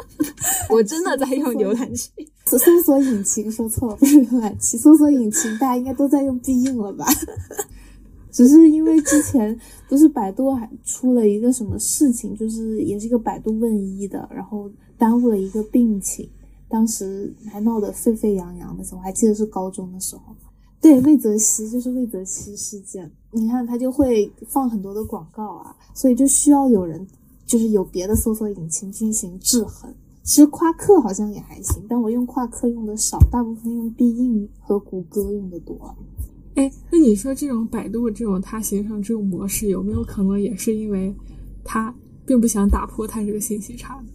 [0.68, 2.10] 我真的在用浏览器，
[2.44, 7.06] 搜索引擎说错了，不是浏览器，搜索引擎大家应该都在用必应了吧？
[8.30, 9.58] 只是因为之前
[9.88, 16.28] 不是百度还出了一个什么事情，就是也是一个百度问医的，然后耽误了一个病情，
[16.68, 20.34] 当时还闹得沸沸扬扬的时候，我还记得是高中的时候。
[20.80, 27.04] 对，魏则西就是魏则西事件，你看他就会放很多的广告啊，所以就需要有人
[27.44, 29.92] 就是有别的搜索引擎进行制衡。
[30.22, 35.96] 其实夸克好像也还行，但我用夸克用的少，大部分用必应和谷歌用的多。
[36.56, 41.14] 哎，那你说这种百度这种它形成这种模式，有没有可能也是因为
[41.64, 41.94] 它
[42.24, 44.08] 并不想打破它这个信息差呢？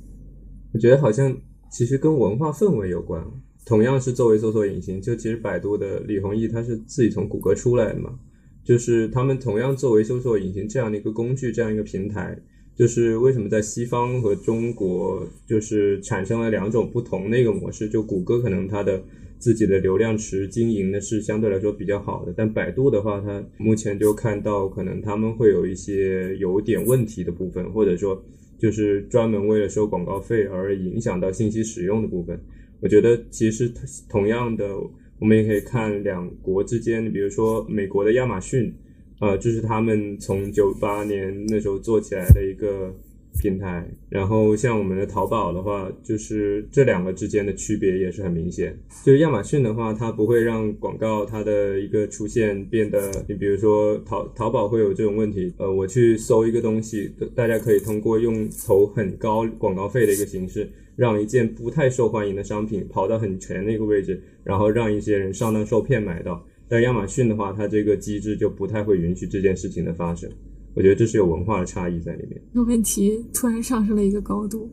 [0.74, 1.34] 我觉得好像
[1.72, 3.26] 其实跟文化氛围有关。
[3.66, 8.20] 同样是作为搜索引擎，就其实百度的李宏毅他是自己从谷歌出来的嘛，
[8.64, 12.38] 就是他们同样作为搜索引擎这样的一个工具，这样一个平台，
[12.76, 17.88] 就是为什么在西方和中国就是产生了两种不同的一个模式？
[17.88, 19.02] 就谷歌可能它的。
[19.42, 28.24] 自己的流量池经营的是相对来说比较好的，但百度的话，它目前就看到可能他们会有一些有点问题的部分，或者说
[28.62, 32.40] 就是专门为了收广告费而影响到信息使用的部分。
[32.80, 33.72] 我觉得其实
[34.08, 34.78] 同样的，
[35.20, 38.72] 我们也可以看两国之间，比如说美国的亚马逊，
[39.20, 42.96] 呃，这是他们从九八年那时候做起来的一个。
[43.40, 48.78] 平台，然后像我们的淘宝的话，就是这两个之间的区别也是很明显。
[49.04, 66.46] 就是亚马逊的话，它不会让广告它的一个出现变得，你比如说淘淘宝会有这种问题，呃，我去搜一个东西，大家可以通过用投很高广告费的一个形式，让一件不太受欢迎的商品跑到很前的一个位置，然后让一些人上当受骗买到。
[66.68, 70.30] 但亚马逊的话，它这个机制就不太会允许这件事情的发生。
[70.76, 72.42] 我觉得这是有文化的差异在里面。
[72.54, 74.70] 这个问题突然上升了一个高度，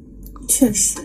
[0.49, 1.01] 确实，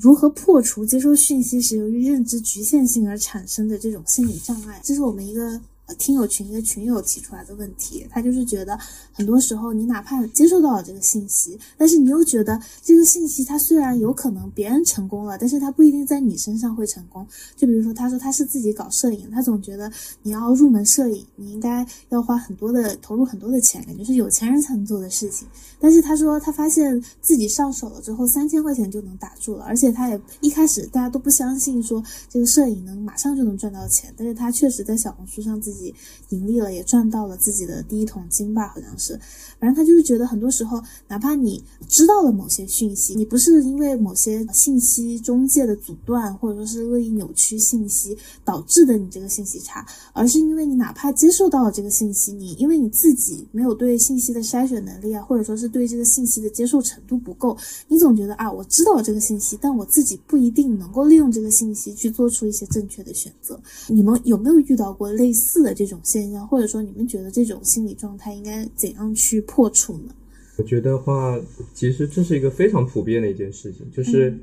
[0.00, 5.60] 如何破除接收讯息时由于认知局限性而产生的这种心理障碍，这是我们一个。
[5.94, 8.78] 听友群一个群友提出来的问题，他就是觉得
[9.12, 17.26] 很多时候你哪怕接受到了这个信息，但是你又觉得这个信息它虽然有可能别人成功了，但是他不一定在你身上会成功。
[17.54, 19.90] 就比如说，他说他是自己搞摄影，他总觉得
[20.22, 25.46] 你要入门摄影，你应该要花很多的投入很多的钱，感觉是有钱人才能做的事情。
[25.78, 35.75] 但是他说他发现自己上手了之后，三千块钱就能打住了，而且他也一开始大家都不相信说这个摄影能马上就能赚到钱，但是他确实在小红书上自己。
[35.76, 35.94] 己
[36.30, 39.20] 盈利了，也赚到了自己的第一桶金吧，好像是。
[39.58, 57.56] 反正他就是觉得，很多时候，哪怕你知道了某些讯息，你不是因为某些信息中介的阻断，或者说是恶意扭曲信息导致的你这个信息差，而是因为你哪怕接受到了这个信息，你因为你自己没有对信息的筛选能力啊，或者说是对这个信息的接受程度不够，
[57.88, 63.58] 你总觉得啊，我知道这个信息，但我自己不一定能够利用这个信息去做出一些正确的选择。
[63.88, 65.56] 你们有没有遇到过类似？
[65.66, 70.14] 的这种现象，或者说你们觉得这种心理状态应该怎样去破处呢？
[70.58, 71.38] 我觉得话，
[71.74, 74.36] 其实这是一个非常普遍的一件事情，就是，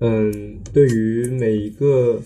[0.00, 2.20] 嗯，对于每一个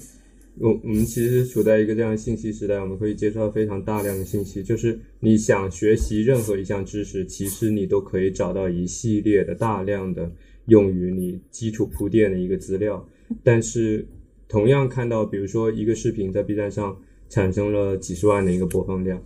[0.58, 4.62] 我我们其实处在一个这样的信息时代，我们可以接触到非常大量的信息。
[4.62, 10.32] 就是你想学习任何一项知识，其实你都可以找到一系列的大量的
[10.66, 13.06] 用于你基础铺垫的一个资料。
[13.42, 14.06] 但是，
[14.48, 16.96] 同样看到，比如说一个视频在 B 站上。
[17.28, 19.20] 产生了几十万的一个播放量，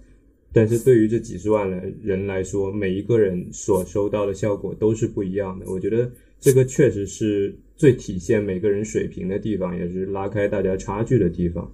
[0.52, 5.64] 但是对于这几十万人人来说，每一个人所收到的效果都是不一样的。
[5.70, 11.70] 我觉得这个确实是最体现每个人水平的地方，也是拉开大家差距的地方。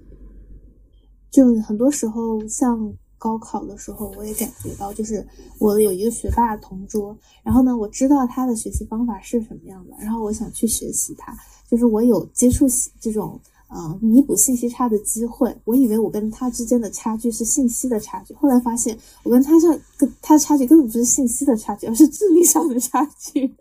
[1.30, 5.26] 就很多时候，像高考的时候，我也感觉到，就是
[5.58, 11.34] 我有一个学霸同桌，然后呢，我知道他的学习方法是什么样的，然后我想去学习他，
[11.66, 12.66] 就是我有接触
[13.00, 13.40] 这种。
[13.68, 15.54] 呃弥补信息差的机会。
[15.64, 23.54] 我以为我跟他之间的差距是信息的差距，后来发现我跟他上跟他的差距根本不是信息的差距，而是智力上的差距。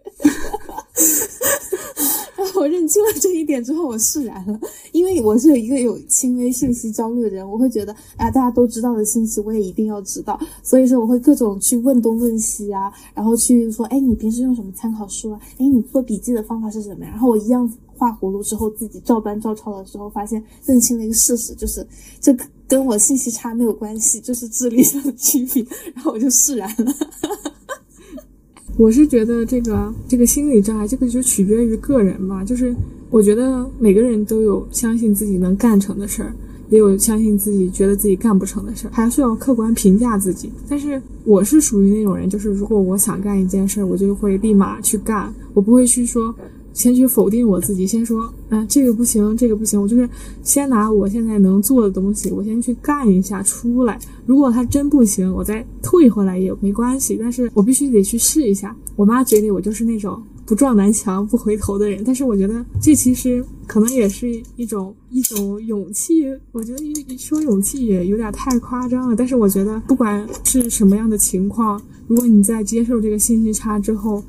[2.37, 4.59] 然后我认清了这一点之后，我释然了，
[4.91, 15.39] 因为我是一个有轻微信息焦虑的人，我会觉得，啊，大家都知道的信息，我也一定要知道，所以说我会各种去问东问西啊，然后去说，哎，你平时用什么参考书啊？
[15.57, 17.11] 哎，你做笔记的方法是什么呀？
[17.11, 21.85] 然后我一样画葫芦之后，自己照搬照抄的时候，发现认清了一个事实，就是
[22.19, 22.35] 这
[22.67, 26.93] 跟我信息差没有关系，就是智力上的区别，然后我就释然了。
[28.77, 32.43] 我是觉得这个这个心理障碍，这个就取决于个人吧。
[32.43, 32.75] 就是
[33.09, 36.35] 我觉得每个人都有相信自己能干成的事儿，
[36.69, 40.51] 也有相信自己觉得自己干不成的事儿，还是要客观评价自己。
[40.67, 46.35] 但是我是属于那种人，就是如果我想干一件事儿，我就会立马去干，我不会去说。
[46.75, 49.81] 先去否定我自己，先说啊，这个不行，这个不行。
[49.81, 50.07] 我就是
[50.43, 53.97] 先拿我现在能做的东西，我先去干一下出来。
[54.25, 57.17] 如果它真不行，我再退回来也没关系。
[57.19, 58.75] 但是我必须得去试一下。
[58.97, 66.25] 我妈嘴里我就是那种不撞南墙不回头的人，但是我觉得这其实可能也是一种一种勇气。
[66.51, 69.15] 我觉得一说勇气也有点太夸张了。
[69.15, 74.21] 但是我觉得不管是什么样的情况，如果你在接受这个信息差之后，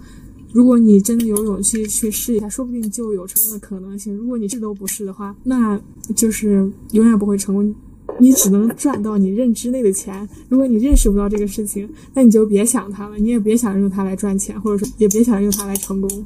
[0.52, 4.14] 如果你真的有勇气去试一下，说不定就有成功的可能性。
[4.16, 5.78] 如果你试都不试的话，那
[6.14, 7.74] 就是永远不会成功，
[8.18, 10.26] 你只能赚到你认知内的钱。
[10.48, 16.24] 如果你认识不到这个事情，那你就别想它了，你也别想用它来赚钱，或者说也别想用它来成功。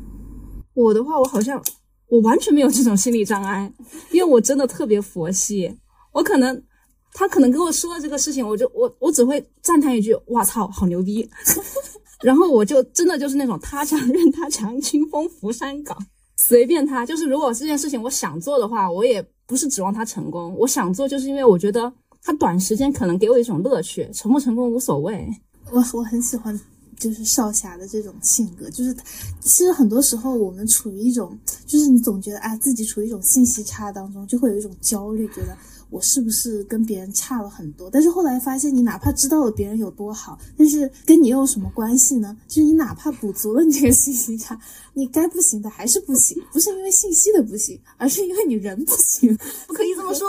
[0.75, 1.61] 我的话，我好像
[2.09, 3.73] 我完全没有这种心理障碍，
[4.13, 5.75] 因为我真的特别佛系。
[6.13, 6.63] 我可能
[7.13, 11.29] 他可能跟我说了这个事情，我就我我只会赞叹一句：“哇操，好牛逼！”
[12.23, 15.97] 然后我就真的就是那种他强任他强，清风拂山岗，
[16.37, 17.07] 随便他。
[17.07, 20.55] 就是如果这件事情我想做的话，我也不是指望他成功。
[20.59, 21.93] 我想做，就是因为我觉得
[22.23, 25.27] 他短时间可能给我一种乐趣，成不成功无所谓。
[25.71, 26.59] 我我很喜欢
[26.99, 28.95] 就是少侠的这种性格，就是
[29.41, 35.57] 其实很多时候我们处于一种，就是你总觉得啊自己处于一种信息差当中，就会有一种焦虑，觉得。
[35.91, 37.91] 我是不是跟别人差了很多？
[37.91, 42.37] 但是后来发现，你哪怕知道了别人有多好，但是跟你又有什么关系呢？
[42.49, 44.59] 就是你哪怕补足了你这个信息差，
[44.95, 49.37] 你该不行的还是不行，不是因为信息的不行，而是因为你人不行。
[49.67, 50.29] 不可以这么说。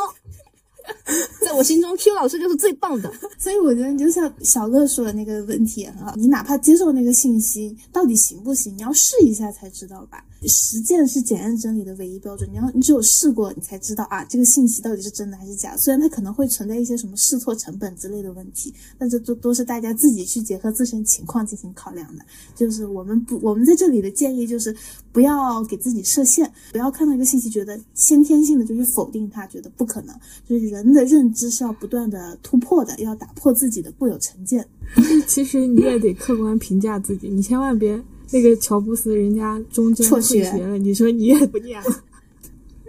[1.45, 8.75] 在我心中，Q 老师就是最棒的， 所以我觉得你就像小乐说的那个问题很好，你哪怕接受那个信息，到底行不行？
[8.77, 10.23] 你要试一下才知道吧。
[10.47, 15.75] 实践是检验真理的唯一标准，你要你只有试过，你才知道啊，这个信息到底是真的还是假。
[15.77, 22.25] 虽然它可能会存在一些什么试错成本之类的问题，但这都都是大家自己去结合自身情况进行考量的。
[22.55, 24.75] 就是我们不，我们在这里的建议就是
[25.11, 30.15] 不要给自己设限，不要看到一个信息觉得先天性的就去否定它，觉得不可能，
[30.47, 30.80] 就是人。
[30.83, 34.65] 人的认知是要不断的突破的，要打破自己的固有成见。
[35.27, 38.01] 其实你也得客观评价自己，你千万别
[38.31, 41.89] 那个乔布斯人家中间辍学了，你说你也不念了。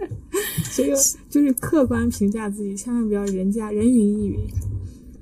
[0.71, 0.89] 所以
[1.29, 4.39] 就是客观评价自己，千万不要人家人云亦云。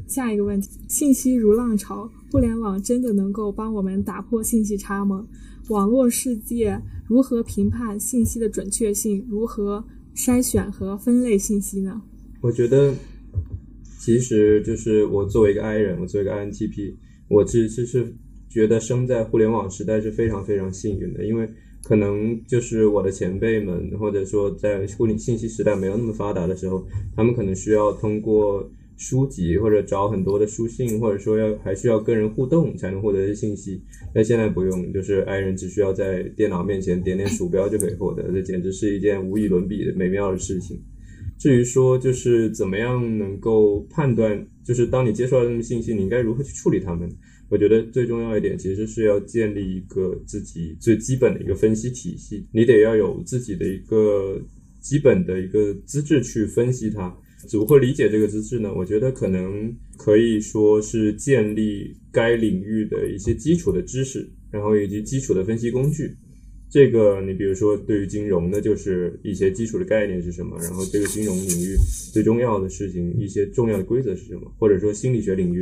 [0.07, 5.27] 下一个问题：信息如浪潮，互联网真的能够帮我们打破信息差吗？
[5.67, 9.25] 网络世界如何评判信息的准确性？
[9.29, 12.01] 如何筛选和分类信息呢？
[12.41, 12.91] 我觉得，
[13.99, 16.95] 其实就是我作为一个 I 人，我作为一个 INTP，
[17.29, 18.13] 我其实是
[18.49, 21.47] 觉得生在互联网时代是非常非常幸运的，因为
[21.83, 26.83] 可能就是我的前辈们，或者说在互联信息时代没有那么发达的时候，
[27.15, 28.67] 他们可能需要通过
[28.97, 33.81] 书籍或者找很多的书信，或者说要还需要跟人互动才能获得信息。
[34.13, 40.81] 但现在不用，就是 I 人只需要在电脑面前点点鼠标就可以获得，这简直是一件无与伦比的美妙的事情。
[41.41, 47.09] 至于说就是怎么样能够判断，就是当你接受到这种信息，你应该如何去处理它们？
[47.49, 54.39] 我觉得最重要一点其实是要建立一个自己最基本的一个分析体系，你得要有自己的一个
[54.79, 57.11] 基本的一个资质去分析它。
[57.51, 58.71] 如何理解这个资质呢？
[58.75, 66.15] 我觉得可能可以说是建立该领域的一些基础的知识，然后以及基础的分析工具。
[66.71, 71.75] 这个，你比如说，对于金融的，就是一些基础的概念是什么，然后这个金融领域
[72.13, 75.59] 最重要的事情，一些重要的规则是什么，或者说心理学领域，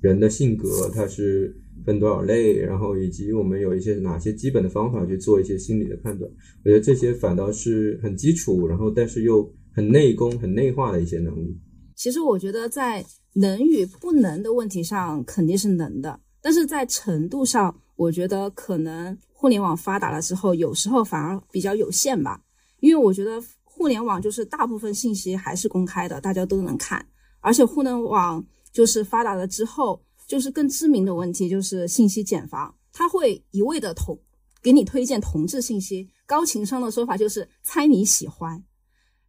[0.00, 6.30] 人的性格它是分多少类，然后以及我们有一些哪些基本的方法去做一些心理的判断，
[6.64, 11.54] 我觉得这些反倒是很基础，然后但是又很内功、很内化的一些能力。
[11.94, 19.14] 其实我觉得在能与不能的问题上肯定是能的，但是在程度上，我觉得可能。
[19.40, 22.42] 互联网发达了之后，有时候反而比较有限吧，
[22.80, 27.02] 因为我觉得互联网就是大部分信息还是公开的，大家都能看。
[27.40, 34.20] 而且互联网就是发达了之后，就是更知名的问题就是信息茧房，它会一味的同
[34.62, 36.06] 给你推荐同质信息。
[36.26, 38.62] 高情商的说法就是猜你喜欢。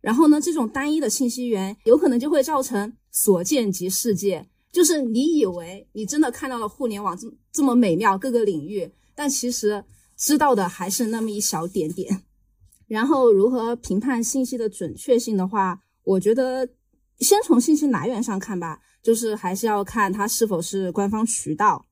[0.01, 9.81] 然后呢，这种单一的信息源有可能就会造成所见即世界，就是你以为你真的看到了互联网这这么美妙各个领域，但其实
[10.21, 12.21] 知道的还是那么一小点点。
[12.87, 16.69] 然后如何评判信息的准确性的话，我觉得
[17.17, 21.87] 先从信息来源上看吧，就是还是要看它是否是官方渠道。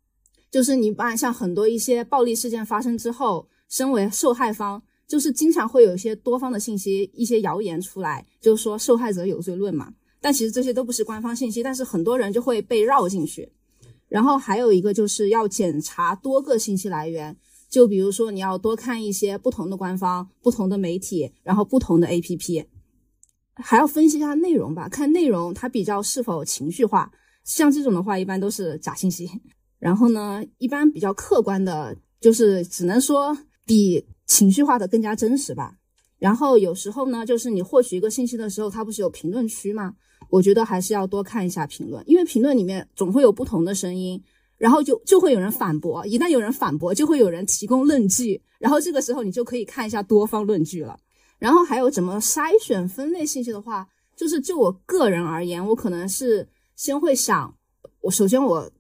[0.52, 4.84] 就是你把像很多一些暴力事件发生之后，身为受害方。
[5.08, 9.92] 就是经常会有一些多方的信息、一些谣言出来，就是说受害者有罪论嘛。
[10.22, 13.52] 但其实这些都不是官方信息，但是很多人就会被绕进去。
[14.08, 17.36] 然后还有一个就是要检查多个信息来源，
[17.70, 22.66] 就比如说你要多看一些不同的官方、不同的媒体，然后不同的 APP，
[23.56, 27.12] 还要分析一下内容吧，看内容它比较是否情绪化。
[27.44, 29.30] 像这种的话，一般都是假信息。
[29.78, 34.06] 然后呢，一般比较客观的，就是只能说比。
[34.30, 35.74] 情绪化的更加真实吧。
[36.20, 39.96] 然后有时候呢，就是你获取一个信息的时候，它不是有评论区吗？
[40.30, 44.22] 我觉得还是要多看一下评论，因为评论里面总会有不同的声音，
[44.60, 46.06] 然后就就会有人反驳。
[46.06, 50.96] 一旦有人反驳，就会有人提供论据，然后这个时候你就可以看一下多方论据了。
[51.40, 57.56] 然后还有怎么筛选分类信息的话，就是就我个人而言，我可能是先会想，
[58.02, 58.72] 我首先我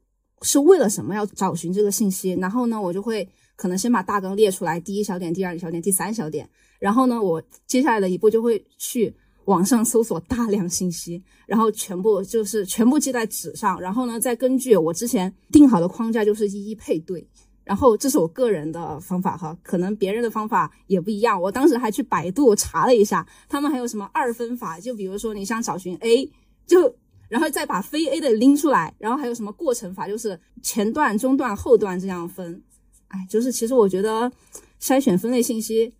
[0.43, 3.27] 是为了什么要找寻这个信息，然后呢，我就会。
[3.59, 6.49] 可能先把大纲列出来，第一小点、第二小点、第三小点，
[6.79, 9.13] 然后呢，我接下来的一步就会去
[9.49, 17.27] 网上搜索大量信息，然后全部就是全部记在纸上，然后呢，再根据我之前定好的框架，就是一一配对。
[17.63, 21.39] 然后这是我个人的方法哈，可能别人的方法也不一样。
[21.39, 26.31] 我当时还去百度查了一下，他们还有什么二分法，就比如说你想找寻 A，
[26.65, 26.95] 就
[27.27, 32.61] 然后再把非 A 的拎出来，然后还有什么过程法，就是前段、中段、后段这样分。
[33.09, 34.31] 哎，就是其实我觉得
[34.79, 35.93] 筛选分类信息，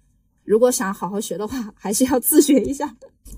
[0.49, 2.91] 如果想好好学的话，还是要自学一下。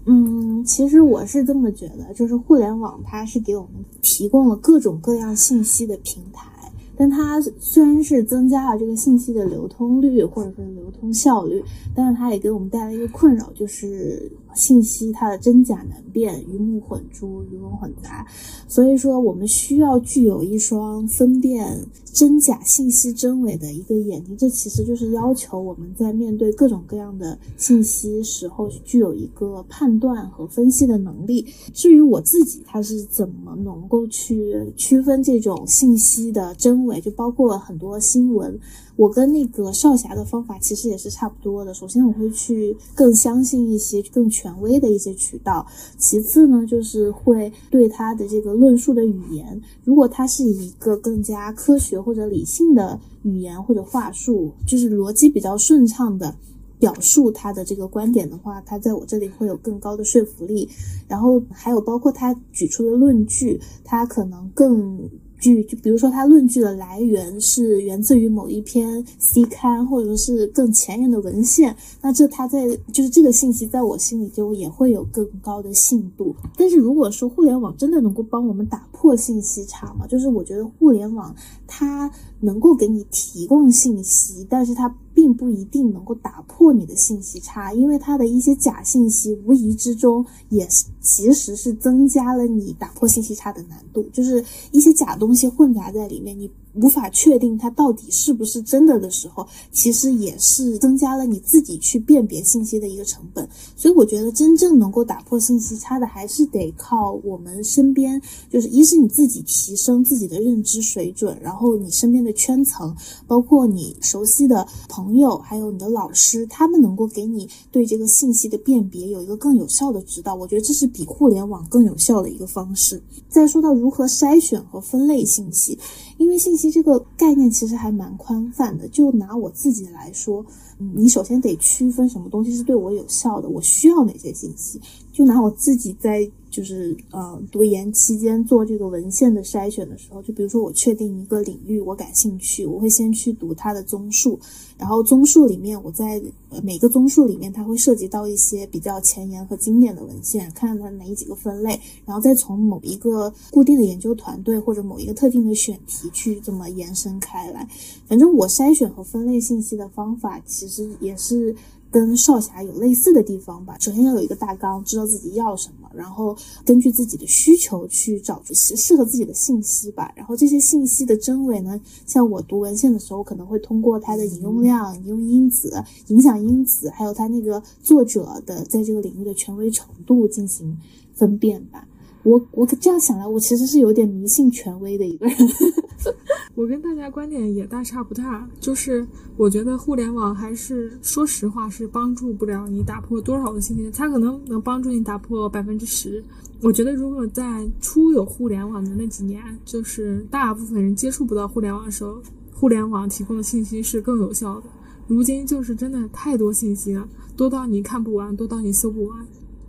[0.05, 6.47] 嗯，其实我是这么觉得，就是互联网它是给我们提供了各种各样信息的平台。
[6.95, 11.61] 但它虽然是增加了这个信息的流通率或者说流通效率，
[11.93, 18.25] 但是它也给我们带来一个困扰，就是信息它的真假难辨，鱼目混珠，鱼龙混杂。
[18.67, 24.35] 所以说，我们需要具有一双分辨真假信息真伪的一个眼睛。
[24.37, 31.45] 这其实就是要求我们在面对各种各样的信息时候，具有一个判断和分析的能力。
[31.73, 36.99] 至于我自己，他是怎么能够去区分这种信息的真伪？
[37.01, 38.59] 就包括很多新闻，
[38.95, 41.73] 我跟那个少侠的方法其实也是差不多的。
[41.73, 45.65] 首先，我会去更相信一些更权威的一些渠道；
[45.97, 56.35] 其次呢，就是会对他的这个论述的语言，如果他是一个更加科学或者理性的语言或者话术，就是逻辑比较顺畅的
[56.77, 60.69] 表述他的这个观点的话，他在我这里会有更高的说服力。
[61.07, 65.09] 然后还有包括他举出的论据，他可能更。
[65.41, 76.33] 据就比如说，它论据的来源是源自于某一篇 C 刊，或者是更前沿的文献，那这它在就是这个信息在我心里就也会有更高的信度。
[76.55, 81.35] 但是如果说互联网真的能够帮我们打破信息差嘛，就是我觉得互联网
[81.67, 84.95] 它能够给你提供信息，但是它。
[85.13, 96.49] 并不一定能够打破你的信息差，因为它的一些假信息无疑之中也是其实是增加了你打破信息差的难度，就是一些假东西混杂在里面，你。
[96.73, 103.47] 无法确定它到底是不是真的的时候，其实也是增加了你自己去辨别信息的一个成本。
[103.75, 112.95] 所以我觉得真正能够打破信息差的，还是得靠我们身边，就是一是你自己提升自己的认知水准，然后你身边的圈层，
[113.27, 120.35] 包括你熟悉的朋友，还有你的老师，他们能够给你对这个信息的辨别有一个更有效的指导。
[120.35, 123.01] 我觉得这是比互联网更有效的一个方式。
[123.29, 125.77] 再说到如何筛选和分类信息。
[126.21, 130.45] 因为信息这个概念其实还蛮宽泛的，就拿我自己来说，
[130.77, 134.79] 你首先得区分什么东西是对我有效的，我需要哪些信息。
[135.11, 136.29] 就拿我自己在。
[136.51, 144.37] 就是呃，读研期间做这个文献的筛选的时候，就比如说我确定一个领域我感兴趣，我会先去读它的综述，
[144.77, 146.21] 然后综述里面我在
[146.61, 157.65] 每个综述里面它会涉及到一些比较前沿和经典的文献，看看它哪几个分类，然后再从某一个固定的研究团队或者某一个特定的选题去这么延伸开来。
[158.05, 161.55] 反正我筛选和分类信息的方法其实也是。
[161.91, 163.75] 跟少侠有类似的地方吧。
[163.79, 166.35] 首先要有一个大纲，知道自己要什么，然后
[166.65, 170.11] 根据自己的需求去找出适适合自己的信息吧。
[170.15, 180.77] 然后这些信息的真伪呢，像我读文献的时候，可能会通过它的引用量、引用因子、影响因子，还有它那个作者的在这个领域的权威程度进行
[181.13, 181.85] 分辨吧。
[182.23, 185.35] 我我这样想来，我其实是有点迷信权威的一个人。
[186.55, 189.07] 我跟大家观点也大差不差，就是
[189.37, 196.23] 我觉得互联网还是说实话是帮助不了你打破多少的信息，它可能能帮助你打破百分之十。
[196.61, 202.21] 我觉得如果在初有互联网的那几年，就是大部分人接触不到互联网的时候，
[202.53, 204.63] 互联网提供的信息是更有效的。
[205.07, 209.25] 如今就是真的太多信息了，多到你看不完，多到你搜不完。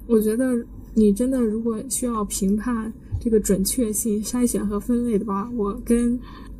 [0.06, 0.64] 我觉得
[0.94, 6.18] 你真的如果需要评判这个准确性、筛选和分类的话，我跟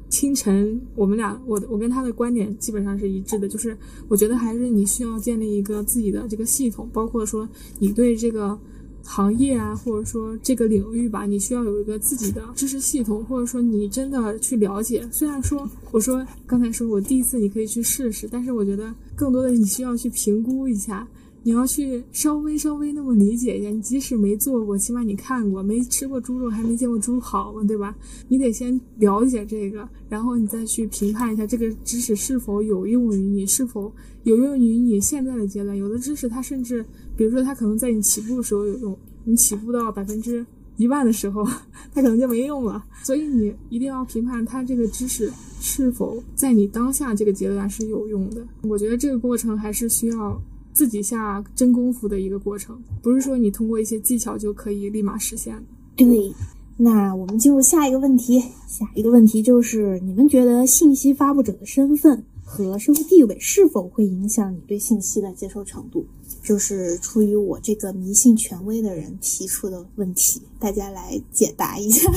[0.09, 3.77] 清晨我们俩，我我跟他的观点基本上是一致的，就是
[4.09, 8.59] 我觉得还是你需要建立一个自己的这个系统，包括说你对这个
[9.03, 15.09] 行业啊，或者说这个领域吧，你需要有一个自己的知识系统，或者说你真的去了解。
[15.11, 21.09] 虽然说我说刚才说我第一次你可以去试试，但是我觉得更多的你需要去评估一下。
[21.45, 27.97] 你要去稍微稍微那么理解一下，你即使没做过，起码你看过，没吃过猪肉还没见过猪跑嘛，对吧？
[28.29, 35.77] 你得先了解这个，然后你再去评判一下这个知识是否有用于你，是否有用于你现在的阶段。
[35.77, 36.85] 有的知识它甚至，
[37.17, 41.45] 比如说它可能在你起步的时候有用，你起步到百分之一万的时候，
[41.93, 42.85] 它可能就没用了。
[43.03, 45.29] 所以你一定要评判它这个知识
[45.61, 48.47] 是否在你当下这个阶段是有用的。
[48.63, 50.41] 我觉得这个过程还是需要。
[50.73, 55.55] 自己下真功夫的一个过程，不是说你通过一些技巧就可以立马实现。
[55.97, 56.33] 对，
[56.77, 58.41] 那我们进入下一个问题。
[58.67, 66.07] 下一个问题就是，你们觉得信息发布者的身份和社会地位是否会影响你对信息的接受程度？
[66.43, 72.11] 就是出于我这个迷信权威的人提出的问题，大家来解答一下。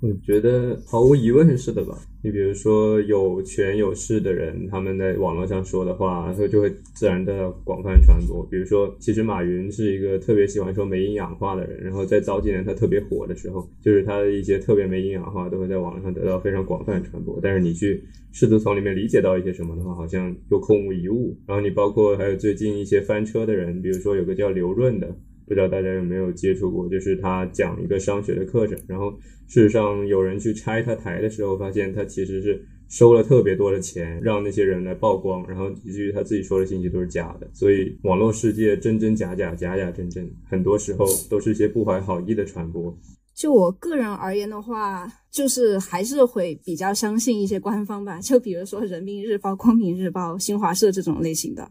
[0.00, 1.98] 我觉得毫无疑问是的吧。
[2.22, 8.44] 你比如说有权有势的人，他们在网络上说的话，他就会自然的广泛传播。
[8.46, 17.38] 比如说，其实马云是一个特别喜欢说没营养话的人，然后在早几年他特别火的时候，就是他的一些特别没营养话都会在网络上得到非常广泛传播。
[17.42, 21.36] 但是你去试图从里面理解到一些什么的话，好像又空无一物。
[21.46, 25.16] 然后你包括还有最近一些翻车的人，比如说有个叫刘润的，
[25.48, 29.12] 不知道大家有没有接触过，就是他讲一个商学的课程，然后。
[29.50, 37.48] 事实上，有人去拆他台的时候，发现他其实是收了特别多的钱，让那些人来曝光，然后以至于他自己说的信息都是假的。
[37.54, 42.94] 所以，网络世界真真假假，假假真真，很多时候都是一些不怀好意的传播。
[43.34, 51.66] 就我个人而言的话，就是还是会比较相信一些官方吧，就比如说人民日报、光明日报、新华社这种类型的。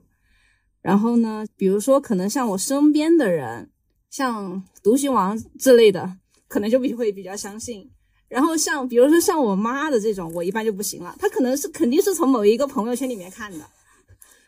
[0.82, 3.70] 然后呢，比如说可能像我身边的人，
[4.10, 6.18] 像独行王之类的。
[6.50, 7.92] 可能就比会比较相信，
[8.30, 11.14] 然后像比如说像我妈的这种，我一般就不行了。
[11.20, 13.66] 她可能是肯定是从某一个朋友圈里面看的，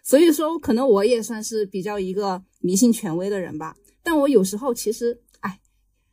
[0.01, 3.75] 所以说可能我也算是比较一个迷信权威的人吧。
[4.01, 5.59] 但我有时候其实，哎，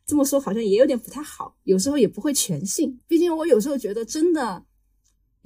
[0.05, 1.55] 这么说好像也有点不太好。
[1.63, 4.61] 有时候也不会全信，毕竟我有时候觉得真的，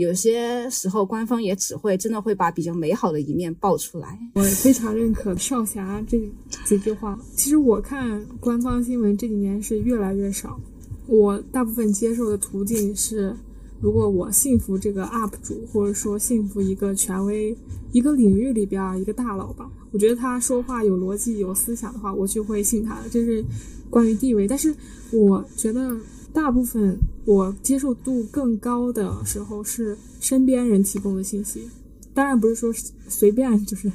[0.02, 4.18] 有些时候官方也只会真的会把比较美好的一面爆出来。
[4.34, 6.20] 我非常认可少侠这
[6.66, 7.20] 几句话。
[7.36, 10.60] 其实我看官方新闻这几年是越来越少。
[11.06, 13.36] 我大部分接受的途径是，
[13.80, 17.56] 如果我信服这个 UP 主，或者说信服一个权威、
[17.92, 23.10] 一个领域里边一个大佬吧，我觉得他说话有逻辑、有思想的话，我就会信他的。
[23.12, 23.44] 这是
[23.90, 24.48] 关于地位。
[24.48, 24.74] 但是
[25.12, 25.96] 我觉得
[26.34, 31.68] 大部分我接受度更高的时候是身边人提供的信息。
[32.14, 32.74] 当然不是说
[33.08, 33.92] 随便就是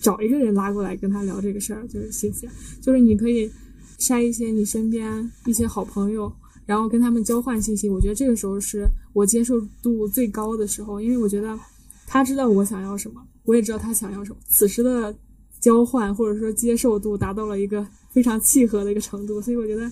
[0.00, 2.48] 找一个人拉过来跟他聊这个事儿就是信息，
[2.80, 3.50] 就是你可以。
[3.98, 6.32] 筛一些你身边一些好朋友，
[6.64, 7.88] 然后跟他们交换信息。
[7.88, 11.58] 我觉得这个时候是我接受度最高的时候，因为我觉得
[12.06, 14.36] 他知道我想要什么，我也知道他想要什么。
[14.46, 15.12] 此时的
[15.60, 19.90] 交换或者说接受度达到了一个非常契合的一个程度，所以我觉得，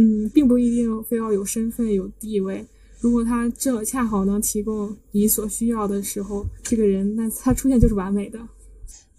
[0.00, 2.64] 嗯，并不一定非要有身份有地位。
[3.00, 8.38] 如果他这恰好能提供你所需要的时候，这个人那他出现就是完美的。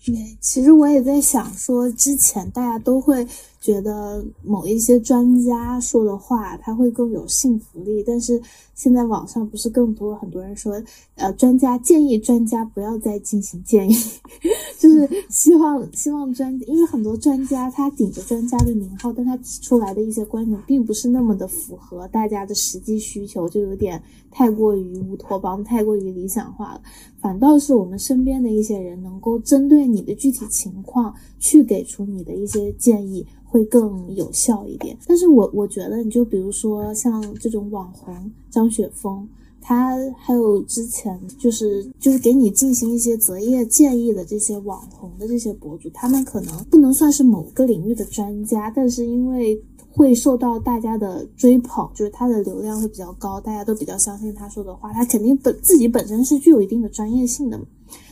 [0.06, 3.28] 对，其实我也在想说，之前大家都会
[3.60, 8.02] 觉得某一些专家说的话，他会更有信服力。
[8.06, 8.42] 但是
[8.74, 10.82] 现在网上不是更多很多人说，
[11.16, 13.94] 呃，专家建议专家不要再进行建议，
[14.80, 24.02] 就是希望希望专，因为很多专家他顶着专家的名号，但他提出来的一些观点并不是那么的符合大家的实际需求，就有点
[24.32, 26.82] 太过于乌托邦，太过于理想化了。
[27.20, 33.28] 反倒是我们身边的一些人能够针对你的具体情况去给出你的一些建议。
[33.50, 39.28] 会更有效一点，但是我我觉得，你就比如说像这种网红张雪峰，
[39.60, 49.60] 他还有之前就是就是给你进行一些择业建议的这些网红的这些博主，他们可能不能算是某个领域的专家，但是因为
[49.92, 57.60] 会受到大家的追捧，就是他的流量会比较高，大家都比较相信他说的话，他肯定本自己本身是具有一定的专业性的。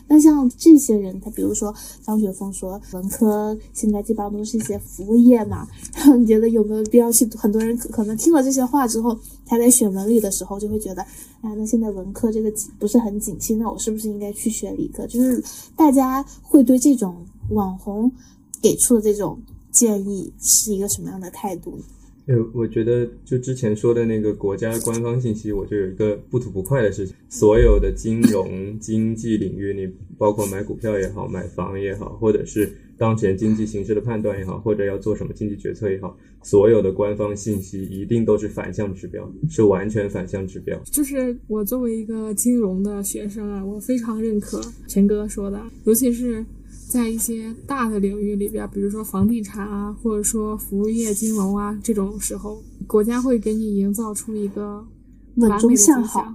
[0.08, 7.28] 那像这些人，他比如说张雪峰说，文科现在基本上都是一些服务业嘛，然后你觉得有没有必要去？
[7.36, 11.02] 很多人可能听了这些话之后，他在选文理的时候就会觉得，
[11.42, 15.06] 啊，那现在文科这个不是很景气，那我是不是应该去学理科？
[15.06, 15.44] 就是
[15.76, 17.14] 大家会对这种
[17.50, 18.10] 网红
[18.62, 19.38] 给出的这种
[19.70, 21.84] 建议是一个什么样的态度呢？
[22.28, 40.78] 呃，我觉得就之前说的那个国家官方信息，我就有一个不吐不快的事情：所有的金融经济领域，你包括买股票也好，买房也好，或者是当前经济形势的判断也好，或者要做什么经济决策也好，所有的官方信息一定都是反向指标，是完全反向指标。
[40.92, 46.44] 就是我作为一个金融的学生啊，我非常认可陈哥说的，尤其是。
[46.88, 54.82] 在一些大的领域里边，比如说房地产啊，或者说服务业、金融啊这种时候，国家会给你营造出一个
[55.34, 56.34] 稳中向好，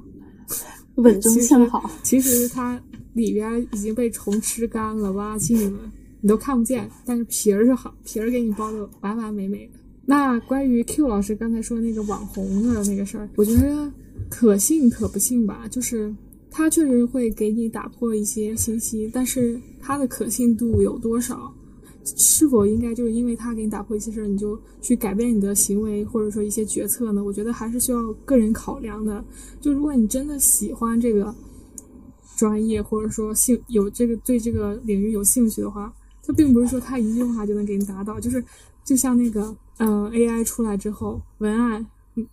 [0.96, 1.90] 稳中向好。
[2.04, 2.80] 其实它
[3.14, 5.80] 里边已经被虫吃干了，挖尽了，
[6.22, 6.88] 你都看不见。
[7.04, 9.80] 但是皮儿是好，皮儿给你包的完完美美的。
[10.06, 13.92] 那关于 Q 老师刚才说那个网红的那个事儿，我觉得
[14.30, 16.14] 可信可不信吧，就是。
[16.56, 21.52] 它确实会给你打破一些信息，但是它的可信度有多少？
[22.06, 27.24] 是否应该就是因为它给你打破一些事儿，你就去改变你的行为或者说一些决策呢？
[27.24, 29.26] 我觉得还是需要个人考量的。
[29.60, 31.34] 就如果你真的喜欢这个
[32.38, 35.92] 专业，或者说兴有这个对这个领域有兴趣的话，
[36.24, 38.20] 它并不是说它一句话就能给你达到。
[38.20, 38.44] 就是
[38.86, 41.84] 就像那个嗯 AI 出来之后，文案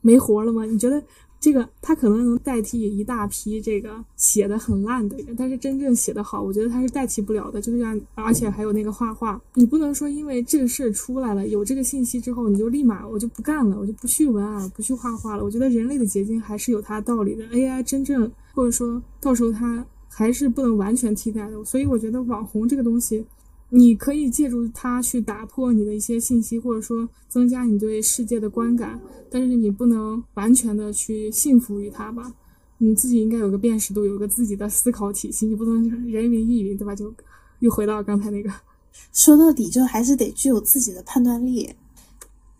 [0.02, 0.66] 没活了吗？
[0.66, 1.02] 你觉得？
[1.40, 7.58] 这个他可能能代替一大批这个写的很烂的人，但是真正写的好，我觉得他是代替不了的。
[7.58, 15.42] 就像，而且还有那个画画，你不能说因为这个事儿出来了，有这个信息之后，你就立马我就不干了，我就不去文案，不去画画了。
[15.42, 17.44] 我觉得人类的结晶还是有它道理的。
[17.46, 21.64] AI 真正或者说到时候它还是不能完全替代的。
[21.64, 23.24] 所以我觉得网红这个东西。
[23.70, 29.00] 你可以借助它去打破你的一些信息，或者说增加你对世界的观感，
[29.30, 32.34] 但是你不能完全的去信服于它吧？
[32.78, 36.94] 你自己应该有个辨识度，有个自己的思考体系，你不能人云亦云，对吧？
[36.94, 37.14] 就
[37.60, 38.50] 又回到刚才那个，
[39.12, 41.70] 说到底就还是得具有自己的判断力。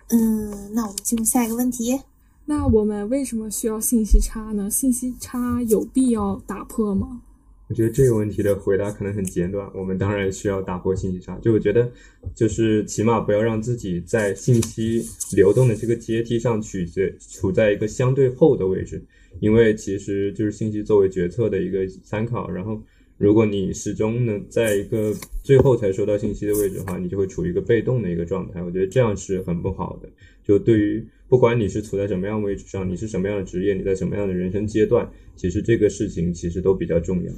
[0.08, 2.00] 嗯，那我们进入下一个问题。
[2.46, 4.68] 那我们为什么需要信息差呢？
[4.70, 7.22] 信息差有必要打破吗？
[7.70, 9.70] 我觉得这个问题的回答可能很简短。
[9.76, 11.88] 我们当然需要打破信息差，就我觉得，
[12.34, 15.04] 就是起码不要让自己在信息
[15.36, 19.00] 流动的这个阶梯上取决处在一个相对后的位置，
[19.38, 22.50] 因为其实就是信息作为决策的一个参考。
[22.50, 22.82] 然后，
[23.18, 25.14] 如果你始终能在一个
[25.44, 28.60] 最后才收到信息的位置的话，你就会处于一个被动的一个状态。
[28.60, 30.08] 我觉得这样是很不好的。
[30.42, 37.32] 就对于不管你是处在什么样位置上，你是什么样的职业，你在什么样的人生阶段，其实这个事情其实都比较重要。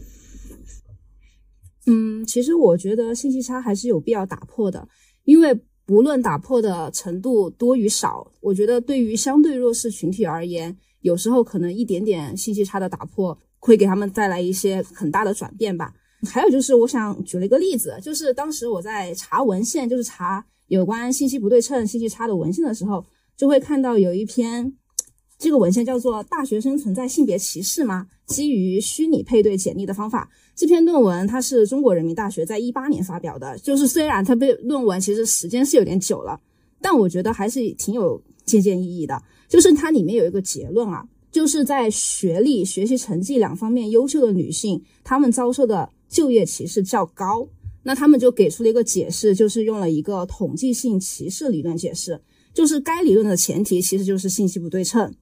[1.87, 4.87] 嗯，其实我觉得信息差还是有必要打破的，
[5.25, 5.53] 因为
[5.85, 15.93] 不论打破的程度多与少，我觉得对于相对弱势群体而言，有时候可能一点点信息差的打破，会给他们带来一些很大的转变吧。
[16.25, 23.05] 还有就是，我想举了一个例子，就是当时我在查文献，就是查有关信息不对称、信息差的文献的时候，
[23.37, 24.73] 就会看到有一篇。
[25.39, 28.07] 这个文献叫做《大学生存在性别歧视吗？
[28.27, 30.31] 基于虚拟配对简历的方法》。
[30.55, 33.59] 这篇论文它是中国人民大学在一八年发表的。
[33.59, 36.39] 就是虽然它被论文其实时间是有点久了，
[36.81, 39.23] 但我觉得还是挺有借鉴意义的。
[39.49, 47.49] 就是它里面有一个结论啊，就是在学历、学习成绩两方面优秀的女性，她们遭受的就业歧视较高。
[47.85, 52.21] 那他们就给出了一个解释，就是用了一个统计性歧视理论解释。
[52.55, 55.13] 就是该理论的前提其实就是信息不对称。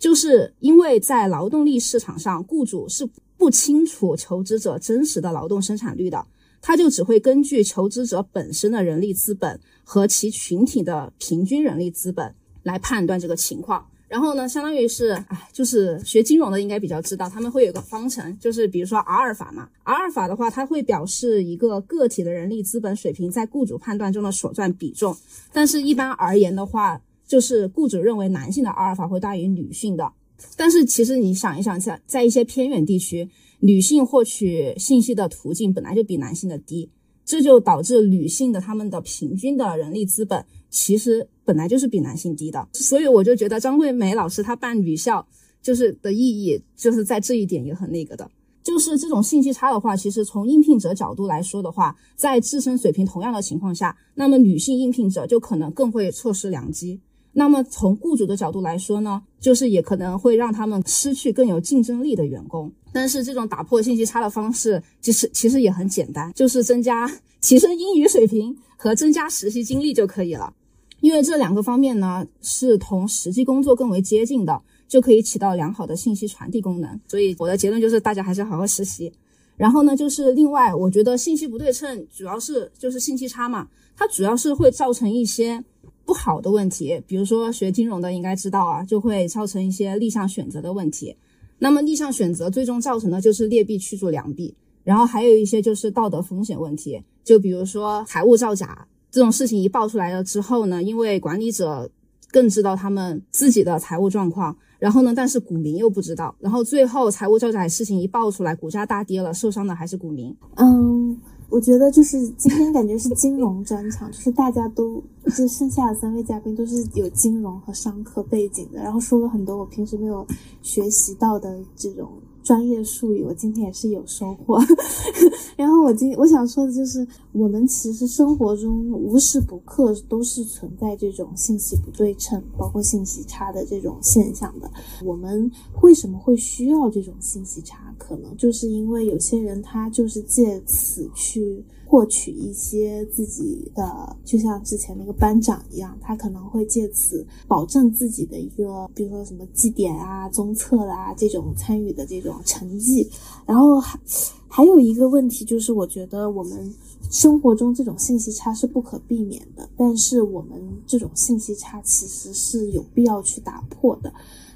[0.00, 6.24] 就是因为在劳动力市场上，雇主是不清楚求职者真实的劳动生产率的，
[6.60, 13.86] 它就只会根据求职者本身的人力资本和其群体的平均人力资本来判断这个情况。
[14.08, 25.16] 然后呢，相当于是，哎，就是学金融的应该比较知道，他们会有一个方程，就是比如说阿尔法嘛阿尔法的话，它会表示一个个体的人力资本水平在雇主判断中的所占比重。
[25.50, 30.12] 但是，一般而言的话，就是雇主认为男性的阿尔法会大于女性的。
[30.56, 33.28] 但是，其实你想一想，在在一些偏远地区，
[33.60, 36.90] 女性获取信息的途径本来就比男性的低，
[37.24, 41.28] 这就导致女性的他们的平均的人力资本其实。
[41.44, 45.26] 本来就是比男性低的，所以我就觉得张桂梅老师她办女校
[45.60, 48.30] 就是的意义，就是在这一点也很那个的。
[48.62, 57.00] 就是这种信息差的话，其实从应聘者角度来说的话，在自身水平同样的情况下，那么女性应聘者就可能更会错失良机。
[57.32, 62.70] 那么从雇主的角度来说呢，就是也可能会让他们失去更有竞争力的员工。
[62.92, 67.10] 但是这种打破信息差的方式，其实其实也很简单，就是增加
[67.40, 70.52] 提升英语水平和增加实习经历就可以了。
[71.00, 77.00] 因为这两个方面呢是同实际工作更为接近的，就可以起到良好的信息传递功能。
[77.08, 79.10] 所以我的结论就是，大家还是好好实习。
[79.56, 83.66] 然后呢，就是另外，我觉得信息不对称主要是就是信息差嘛，
[83.96, 85.64] 它主要是会造成一些
[86.04, 87.02] 不好的问题。
[87.06, 91.16] 比如说学金融的应该知道啊，就会造成一些逆向选择的问题。
[91.58, 94.54] 那么逆向选择最终造成的就是劣币驱逐良币。
[94.84, 98.86] 然后还有一些就是道德风险问题，就比如说财务造假。
[99.12, 101.90] 这种事情一爆出来了之后呢，因为管理者
[102.30, 110.34] 更知道他们自己的财务状况，然后呢，但是股民又不知道，然后最后财务造假事情一爆出来，股价大跌了，受伤的还是股民。
[110.56, 111.14] 嗯，
[111.52, 115.02] 我觉得就是今天感觉是金融专场，就是大家都，
[115.36, 120.26] 就剩下的三位嘉宾都是有金融和商科背景的，然后说了很多我平时没有
[120.62, 122.08] 学习到的这种。
[122.42, 124.58] 专业术语，我今天也是有收获。
[125.56, 134.70] 然后我今我想说的就是，我们其实生活中无时不刻都是存在这种信息不对称，包括信息差的这种现象的。
[135.04, 135.50] 我们
[135.82, 137.94] 为什么会需要这种信息差？
[137.98, 141.64] 可能就是因为有些人他就是借此去。
[141.92, 153.06] 获取一些自己的，就像之前那个班长一样，他可能会借此保证自己的一个，比如说什么绩点啊、综测啦这种参与的这种成绩。
[153.44, 154.00] 然后还
[154.48, 156.74] 还有一个问题就是，我觉得我们
[157.10, 164.10] 生活中这种信息差是不可避免的，但是我们这种信息差其实是有必要去打破的。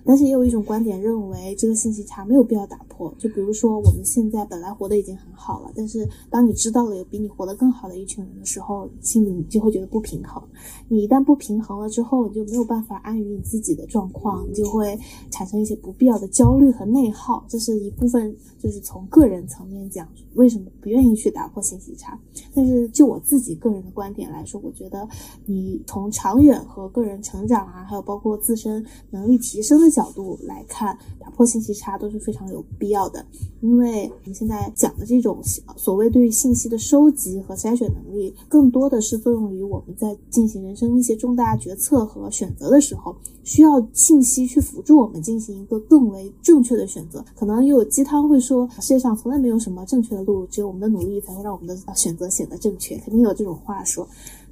[0.07, 3.12] 但是也有一种观点认为，这个信息差没有必要打破。
[3.18, 10.40] 就比如说，我们现在本来活得已经很好了，但是当你知道了有比你活得更好的一群人的时候，心里你就会觉得不平衡。
[10.88, 14.96] 你一旦不平衡了之后，你就没有办法安于你自己的状况，你就会
[15.30, 17.44] 产生一些不必要的焦虑和内耗。
[17.48, 22.16] 这是一部分，就是从个人层面讲，为什么不愿意去打破信息差。
[22.54, 25.09] 但是就我自己个人的观点来说，我觉得
[25.46, 29.95] 你从长远和个人成长啊，还有包括自身能力提升的。
[29.97, 33.24] 角度来看，打破信息差都是非常有必要的。
[33.62, 35.40] 因为我们现在讲的这种
[35.74, 47.24] 所谓对于信息的收集和筛选能力，更多的是作用于我们在进行人生一些重大决策和选择的时候，需要信息去辅助我们进行一个更为正确的选择。
[47.34, 52.99] 可能又有鸡汤会说，世界上从来没有什么正确的路，只有我们的努力才会让我们的选择显得正确。
[52.99, 54.07] 肯定有这种话说。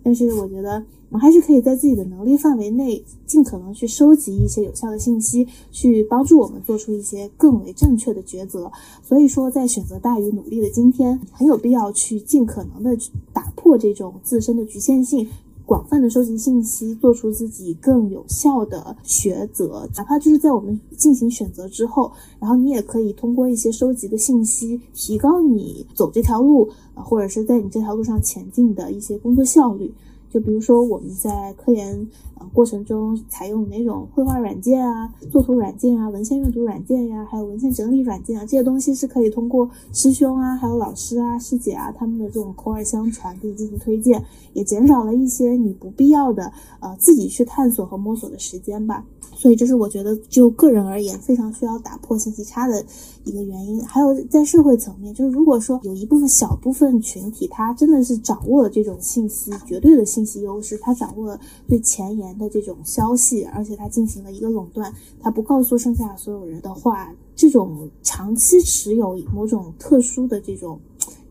[0.05, 8.70] 但是我觉得，我们还是可以在自己的能力范围内，尽可能去收集一些有效的信息，去帮助我们做出一些更为正确的抉择。
[9.02, 12.96] 所以说，在选择大于努力的今天，很有必要去尽可能的
[13.32, 15.26] 打破这种自身的局限性。
[15.67, 29.93] 广泛的收集信息，做出自己更有效的抉择，哪怕就是在我们进行选择之后，然后你也可以通过一些收集的信息，提高你走这条路啊，或者是在你这条路上前进的一些工作效率。
[30.31, 32.07] 就比如说我们在科研。
[32.37, 44.22] 呃过程中采用哪种绘画软件啊、作图软件啊、文献阅读软件呀，还有文献整理软件啊，这些东西是可以通过师兄啊、还有老师啊、师姐啊他们的这种口耳相传可以进行推荐，
[44.53, 49.05] 也减少了一些你不必要的呃自己去探索和摸索的时间吧。
[49.37, 52.82] 所以这是我觉得就个人而言非常需要打破信息差的
[53.24, 53.85] 一个原因。
[53.85, 62.24] 还有在社会层面，就是如果说有一部分小部分群体，他真的是掌握了这种信息绝对的信息优势，他掌握了最前沿。
[62.39, 70.79] 的这种消息，而且他进行了一个垄断，他不告诉剩下所有人的话，这种长期持有某种特殊的这种，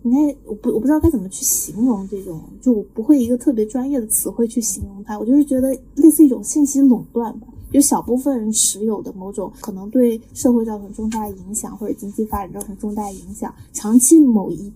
[0.04, 14.72] 应该我不我不知道该怎么去形容这种，就我不会一个特别专业的词汇去形容它，我就是觉得类似一种信息垄断吧，有小部分人持有的某种可能对社会造成重大影响或者经济发展造成重大影响，长期某一。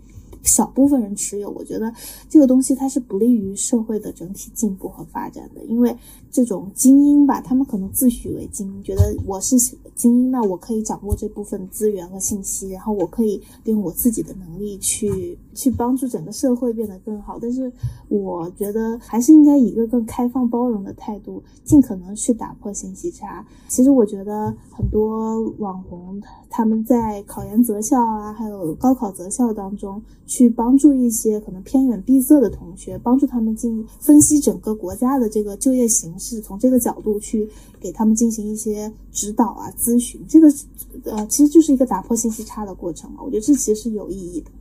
[0.48, 1.94] 小部分人持有，我觉得
[2.28, 5.64] 这个东西它是不利于社会的整体进步和发展的。
[5.66, 5.96] 因为
[6.32, 9.58] 这种精英吧，他们可能自诩为精英，觉得我是
[9.94, 17.38] 精英，那我可以掌握这部分资源和信息，然后我可以用我自己的能力去去帮助整个社会变得更好。
[17.42, 17.72] 但是
[18.08, 23.46] 我觉得还是应该以一个更开放包容的态度，尽可能去打破信息差。
[23.68, 30.02] 其实我觉得很多网红他们在考研择校啊，还有高考择校当中，
[30.38, 40.24] 去帮助一些可能偏远闭塞的同学，帮助他们进分析整个国家的这个就业形势，从这个角度去给他们进行一些指导啊、咨询。
[40.30, 40.48] 这个
[41.06, 43.24] 呃，其实就是一个打破信息差的过程嘛。
[43.24, 44.52] 我觉得这其实是有意义的。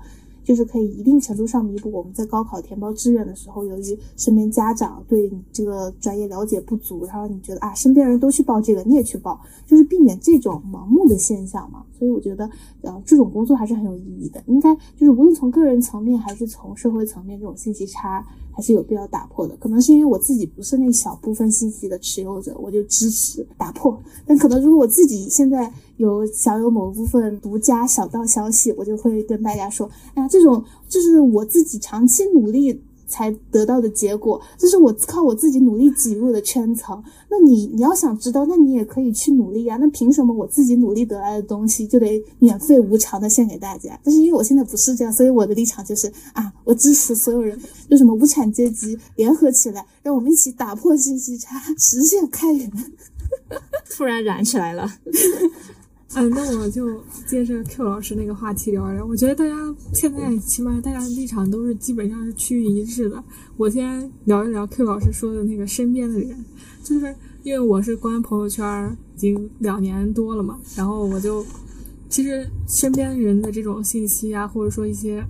[0.47, 11.85] 就是可以一定程度上弥补我们在高考填报志愿的时候，由于身边家长对你这个专业了解不足，然后你觉得啊，身边人都去报这个，你也去报，就是避免这种盲目的现象嘛。
[11.99, 12.49] 所以我觉得，
[12.83, 14.41] 呃，这种工作还是很有意义的。
[14.47, 18.25] 应该就是无论从个人层面还是从社会层面，这种信息差
[18.57, 19.55] 还是有必要打破的。
[19.59, 24.03] 可能是因为我自己不是那小部分信息的持有者，我就支持打破。
[24.27, 30.29] 但可能如果我自己现在有享有某部分独家小道消息，我就会跟大家说，哎呀。
[30.37, 37.03] 这种就是我自己长期努力才得到的结果，这是我靠我自己努力挤入的圈层。
[37.31, 39.77] 那你你要想知道，那你也可以去努力啊。
[39.81, 43.99] 那凭什么我自己努力得来的东西就得免费无偿的献给大家？
[44.03, 52.71] 但是因为我现在不是这样，所以我的立场就是啊，我支持所有人，就什么无产阶级联合起来，让我们一起打破信息差，实现开源。
[53.91, 54.91] 突然燃起来了。
[56.15, 59.05] 嗯，那我就接着 Q 老师那个话题聊一聊。
[59.05, 59.55] 我觉得大家
[59.93, 63.23] 现在起码大家立场都是基本上是趋于一致的。
[63.57, 66.45] 我先聊一聊 Q 老师说的那个身边的人，
[66.83, 71.45] 就是因为我是关朋友圈已经两年多了嘛，然后我就
[72.09, 75.23] 其实身边人的这种信息啊，或者说一些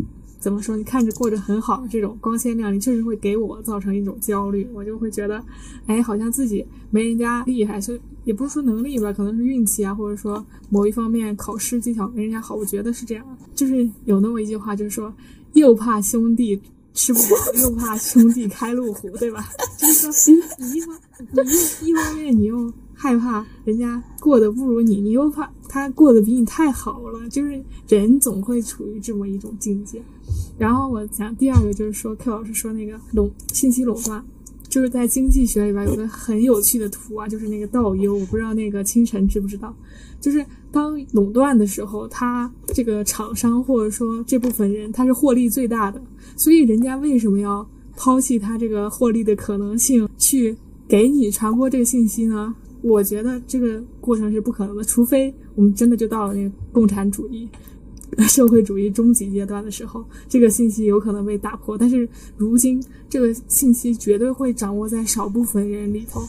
[0.46, 4.64] 怎么说，你看着过着很好这种光鲜亮丽，确实会给我造成一种焦虑。
[4.72, 5.44] 我就会觉得，
[5.86, 8.00] 哎，好像自己没人家厉害，所以。
[8.22, 13.24] 也不是说能力吧，可能是运气啊，或者说某一方面考试技巧没人家好，我觉得是这样。
[13.56, 15.12] 就是有那么一句话，就是说，
[15.54, 16.60] 又怕兄弟
[16.94, 19.48] 吃不饱，又怕兄弟开路虎，对吧？
[19.78, 20.96] 就是说，你一方
[21.34, 30.02] 你一方面你又害怕人家过得不如你，你又怕他过得比你太好了，就是人总会处于这么一种境界。
[30.58, 34.24] 然后我讲第二个，就是说 Q 老师说那个垄信息垄断。
[34.68, 39.74] 就是在经济学里边有个很有趣的图啊，就是那个倒 U，我不知道那个清晨知不知道？
[40.20, 46.02] 就是当垄断的时候，他这个厂商或者说这部分人他是获利最大的，
[46.36, 50.54] 所以人家为什么要抛弃他这个获利的可能性去
[50.86, 52.54] 给你传播这个信息呢？
[52.82, 57.48] 我觉得这个过程是不可能的，除非我们真的就到了那个共产主义。
[58.28, 61.76] 社会主义终极阶段的时候，这个信息有可能被打破。
[61.76, 66.22] 但是如今，这个信息绝对会掌握在少部分人里头。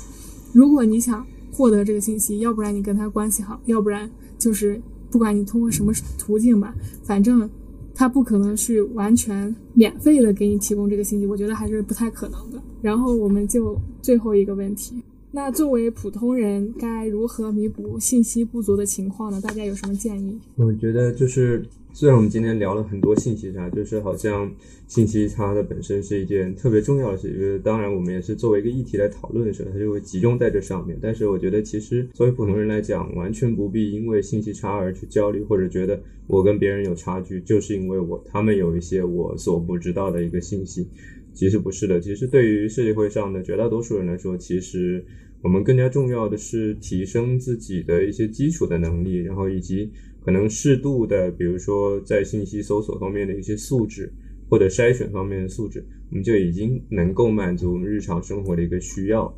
[0.51, 4.81] 如果你想获得这个信息，要不然你跟他关系好，要不然就是
[5.11, 7.47] 不管你通过什么途径吧，反正
[7.93, 11.27] 他不可能是完全免费的给你提供这个信息。
[11.27, 12.59] 我觉得还是不太可能的。
[12.81, 15.01] 然后我们就最后一个问题。
[15.31, 19.39] 那作为普通人，该如何弥补信息不足的情况呢？
[19.41, 20.39] 大家有什么建议？
[20.55, 24.49] 我觉得就是，虽然我们今天聊了很多信息差，就是好像
[24.87, 27.61] 信息差的本身是一件特别重要的事情。
[27.61, 30.97] 当然，我们也是作为一个议题来讨论的时候，它就会集中在这上面。
[31.01, 40.87] 但是，我觉得其实作为普通人来讲，完全不必因为信息差而去焦虑，或者觉得我跟别人有差距，就是因为我他们有一些我所不知道的一个信息。
[41.37, 45.05] 其实不是的，其实对于社会上的绝大多数人来说，其实
[45.43, 49.91] 我们更加重要的是提升自己的一些基础的能力，然后以及
[50.25, 54.11] 可能适度的，比如说在信息搜索方面的一些素质
[54.49, 59.31] 或者筛选方面的素质，我们就已经能够满足我们日常生活的一个需要。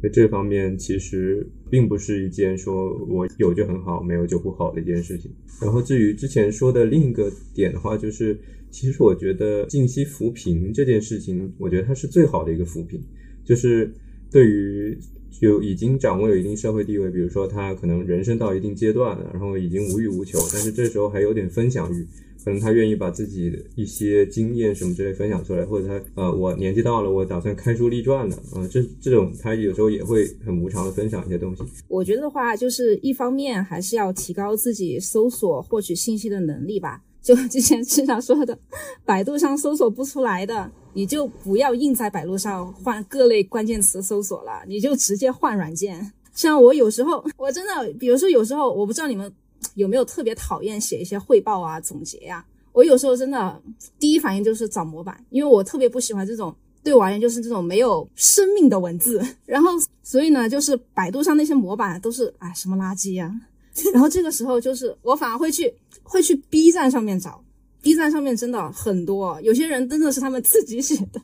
[0.00, 5.28] 那这方面其实并不是一件说我有就很好，没有就不好的一件事情。
[5.60, 8.38] 然后至于之前说的另一个点的话，就是。
[8.70, 13.00] 其实我觉得信息扶贫这件事情，我觉得它是最好的一个扶贫，
[13.44, 13.92] 就是
[14.30, 14.96] 对于
[15.30, 22.06] 就已经掌握有一定社会地位，比如说他可能人生到一定阶段了，然后已经无欲无求，但是这时候还有点分享欲，
[22.44, 31.62] 可能他愿意把自己的一些经验什么之类分享出来，或者他呃我年纪到了，我打算开书立传了，啊这这种他有时候也会很无偿的分享一些东西。
[31.88, 37.02] 我觉得的话，就是一方面还是要提高自己搜索获取信息的能力吧。
[37.22, 38.58] 就之前经常说的，
[39.04, 46.12] 百度上搜索不出来的，你就不要硬在百度上换各类关键词搜索了，你就直接换软件。
[46.34, 49.30] 像我有时候，我真的，比如说有时候，我不知道你们
[49.74, 52.44] 有没有特别讨厌写一些汇报啊、总结呀。
[52.72, 53.60] 我有时候真的
[53.98, 59.20] 第一反应就是找模板，因为我特别不喜欢这种对我而言就是这种没有生命的文字。
[59.44, 59.70] 然后
[60.02, 63.30] 所以呢，就是百度上那些模板都是哎什么垃圾呀。
[63.92, 65.72] 然后这个时候就是我反而会去
[66.10, 67.44] 会去 B 站上面找
[67.80, 71.22] ，B 站上面真的很多，有些人真的是他们自己写的。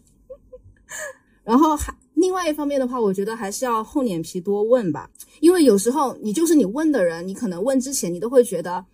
[1.42, 5.10] 然后还另外一方面的话，我觉得还是要厚脸皮多问吧，
[5.40, 8.86] 因为有时候你就是你问的人，你可能问之前你都会觉得，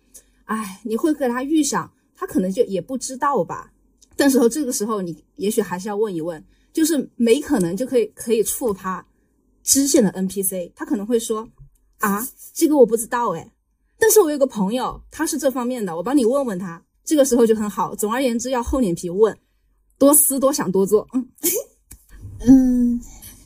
[0.45, 3.71] 哎，你会给他预想，他可能就也不知道吧。
[4.15, 6.43] 但是这个时候你也许还是要问一问，
[6.73, 9.05] 就是没可能就可以可以触他
[9.61, 11.47] 支线的 NPC，他可能会说
[11.99, 13.52] 啊，这个我不知道哎，
[14.03, 16.83] 但是我有个朋友他是这方面的，我帮你问问他。
[17.05, 17.95] 这个时候就很好。
[17.95, 19.33] 总而言之，要厚脸皮问，
[19.97, 21.29] 多思多想多做，嗯。
[22.45, 23.01] 嗯，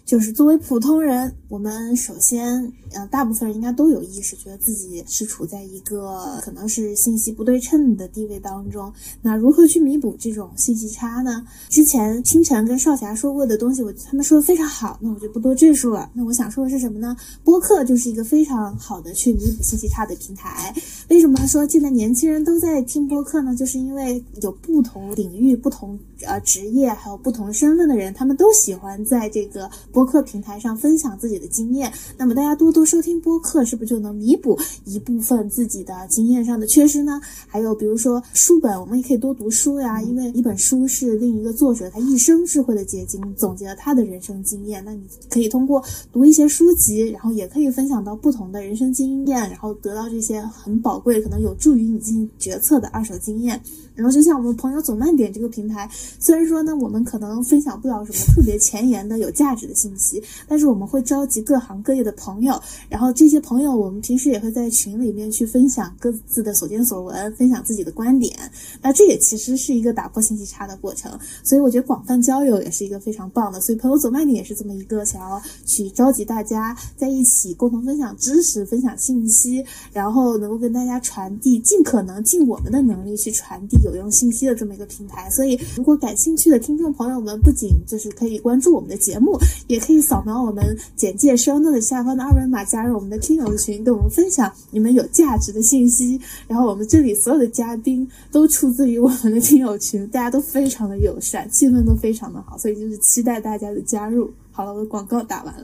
[0.08, 2.72] 就是作为普通人，我们首先。
[2.94, 8.92] 呃，大部分人应该都有意识，觉得自己是处在一个可能是信息不对称的地位当中。
[9.22, 11.46] 那如何去弥补这种信息差呢？
[11.68, 16.10] 之前清晨跟少侠说过的东西，我他们说的非常好，那我就不多赘述了。
[16.14, 17.14] 那我想说的是什么呢？
[17.44, 20.74] 播客就是一个非常好的去弥补信息差的平台。
[21.10, 23.54] 为什么说现在年轻人都在听播客呢？
[23.54, 31.92] 就是因为有不同领域、不同呃职业还有不同身份的人，他们都喜欢在这个播客平台上分享自己的经验。
[32.20, 32.86] 那么大家多多。
[32.86, 37.20] 收听播客是不是就能弥补一部分自己的经验上的缺失呢？
[37.48, 44.82] 还有比如说书本，我们也可以多读书呀，因为一本书是另一个作者他一生智慧的结晶，总结了他的人生经验。
[44.86, 45.84] 那你可以通过
[46.14, 53.60] 读一些书籍，然后也可以分享到不同的人生经验，然后得到这些很宝贵、可能有助于你进行决策的二手经验。
[53.98, 62.58] 然后就像我们朋友走慢点这个平台，虽然说呢，我们可能分享不了什么特别前沿的有价值的信息，但是我们会召集各行各业的朋友。
[62.88, 68.38] 然后这些朋友，我们平时也会在群里面去分享各自的所见所闻，分享自己的观点。
[68.82, 71.12] 那这也其实是一个打破信息差的过程。
[71.44, 73.60] 所以我觉得广泛交友也是一个非常棒的。
[73.60, 85.30] 所以朋友走慢点也是这么一个想要去召集大家在一起共同分享知识、分享信息，然后能够跟大家传递，尽可能尽我们的能力去传递有用信息的这么一个平台。
[85.30, 89.38] 所以如果感兴趣的听众朋友们，不仅就是可以关注我们的节目，
[89.68, 90.64] 也可以扫描我们
[90.96, 92.64] 简介双的下方的二维码。
[92.68, 96.20] 加入我们的听友群，跟我们分享你们有价值的信息。
[96.48, 104.30] 然后我们这里所有的嘉宾都出自于我们的听友群，大家都非常的友善，气氛都非常的好，所以就是期待大家的加入。
[104.52, 105.64] 好了，我的广告打完了。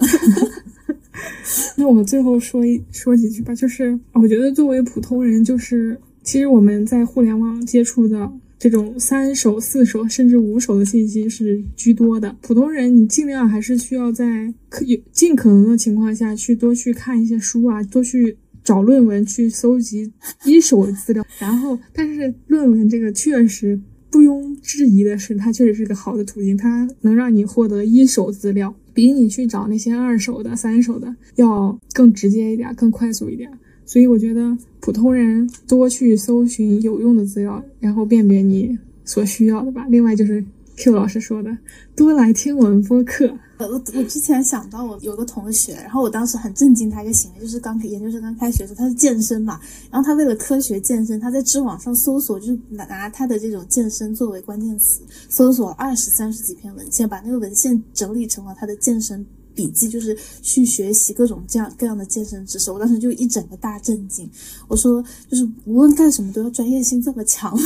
[1.76, 8.32] 那我们最后说一说几句吧，就是我觉得作为普通人，就是其实我们在互联网接触的。
[8.60, 12.34] 这种三手、四手甚至五手的信息是居多的。
[12.42, 20.10] 普通人，你尽量还是需要在可有尽可能的情况下去多去看一些书啊，多去找论文，去搜集
[20.46, 21.26] 一手的资料。
[21.40, 23.78] 然后，但是论文这个确实
[24.10, 33.52] 不庸置疑的是，它确实是个好的途径，它能让你获得一手资料，比你去找那些二手的、三手的要更直接一点，更快速一点。
[33.86, 39.86] 所以我觉得普通人多去搜寻有用的资料，然后辨别你所需要的吧。
[39.90, 40.44] 另外就是
[40.78, 41.56] Q 老师说的，
[41.96, 43.32] 多来听我们播客。
[43.60, 49.58] 我我之前想到我有个同学，然后我当时很震惊他一个行为，就是刚研究生刚开学的时候，他是健身嘛，
[49.90, 59.26] 然后他为了科学健身，他在知网上搜索，就是拿拿他的这种健身作为关键词，搜索二十三十几篇文献，把那个文献整理成了他的健身。
[59.56, 64.30] 笔记就是去学习各种这样各样的健身知识，我当时就一整个大震惊。
[64.68, 67.58] 我说，就是无论干什么都要专业性这么强，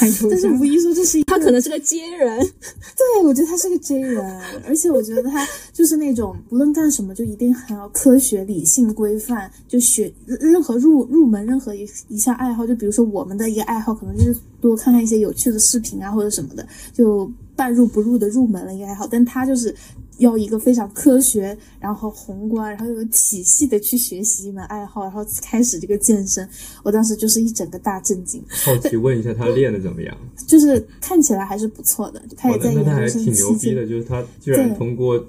[0.00, 19.74] 但是无疑说这是他可能是个 J 人，对我觉得他是个 J 人，而且我觉得他就是那种无论干什么就一定很要科学、理性、规范，就学任何入入门任何一一项爱好，就比如说我们的一个爱好，可能就是多看看一些有趣的视频啊或者什么的，就半入不入的入门了一个爱好，但他就是。
[20.18, 26.48] 要一个非常科学，然后宏观，然后有体系的去学习一门爱好，然后开始这个健身。
[26.82, 28.42] 我当时就是一整个大震惊。
[28.48, 30.16] 好奇问一下，他练的怎么样？
[30.46, 32.22] 就是看起来还是不错的。
[32.36, 35.24] 他也在那他还挺牛逼的，就是他居然通过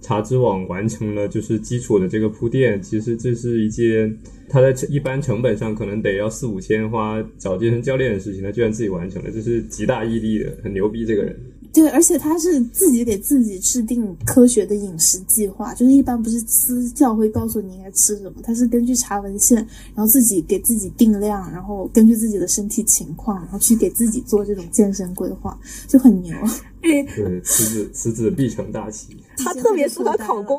[0.00, 2.80] 查知网完成了就是基础的这个铺垫。
[2.80, 4.16] 其实这是一件
[4.48, 11.36] 他在一般成本上可能得要四五千花找健身教练的事情，他居然自己完成了，这是极大毅力的，很牛逼这个人。
[11.76, 19.58] 对，而且他是自己给自己制定科学的饮食计划，就是一般不是私教会告诉你应该吃什么，他是根据查文献，
[19.94, 26.34] 然后自己给自己定量，然后根据自己的身体情况，然后去给自己做这种健身规划，就很牛。
[26.80, 27.04] 对，
[27.42, 29.14] 此子此子必成大器。
[29.36, 30.58] 他特别适合考公。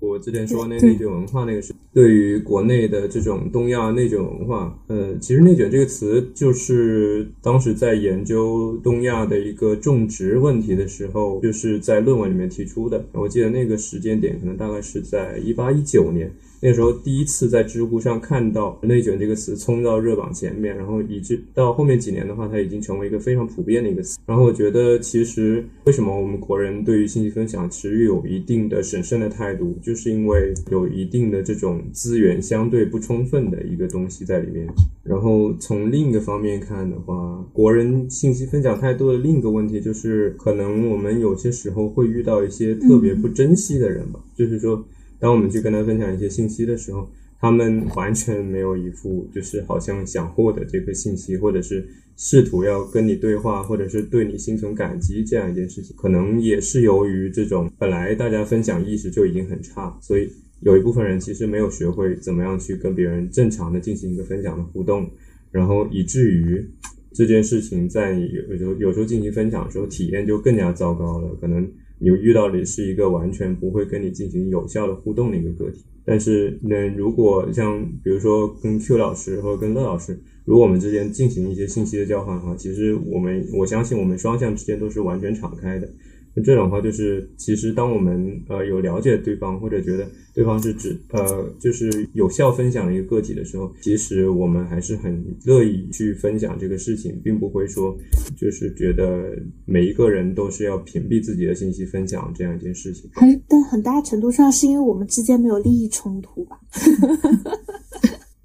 [0.00, 13.04] 我之前说那内卷文化那个是对于国内的这种东亚内卷文化，呃，其实内卷这个词就是当时在研究东亚的一个种植问题的时候，就是在论文里面提出的。
[13.12, 16.30] 我记得那个时间点可能大概是在一八一九年。
[16.60, 24.18] 那时候第一次在知乎上看到“内卷”这个词冲到热榜前面，然后以致到后面几年的话，它已经成为一个非常普遍的一个词。
[24.26, 34.66] 然后我觉得，其实为什么我们国人对于信息分享持有一定的审慎的态度，就是因为有一定的这种资源相对不充分的一个东西在里面。
[35.04, 44.84] 然后从另一个方面看的话，国人信息分享太多的另一个问题就是，可能我们有些时候会遇到一些特别不珍惜的人吧，就是说。
[45.20, 47.08] 当我们去跟他分享一些信息的时候，
[47.40, 55.94] 他们完全没有一副就是好像想获得这个信息，或者是试图要跟你对话，或者是对你心存感激这样一件事情。
[55.96, 60.28] 可能也是由于这种本来大家分享意识就已经很差，所以
[60.60, 65.08] 有一部分人其实没有学会怎么样去跟别人正常的进行一个分享的互动，
[65.50, 66.68] 然后以至于
[67.12, 71.68] 这件事情在有有有时候进行分享的时候体验就更加糟糕了，可能。
[71.98, 85.88] 你遇到的是一个完全不会跟你进行有效的互动的一个个体，但是呢，如果像比如说跟 Q 老师或者跟乐老师，如果我们之间进行一些信息的交换的话，其实我们我相信我们双向之间都是完全敞开的。
[86.34, 97.96] 那这种话就是，其实当我们呃有了解对方，或者觉得对方是指呃就是有效分享的一个个体的时候，其实我们还是很乐意去分享这个事情，并不会说
[98.36, 103.10] 就是觉得每一个人都是要屏蔽自己的信息分享这样一件事情。
[103.14, 106.60] 还但很大程度上是因为我们之间没有利益冲突吧。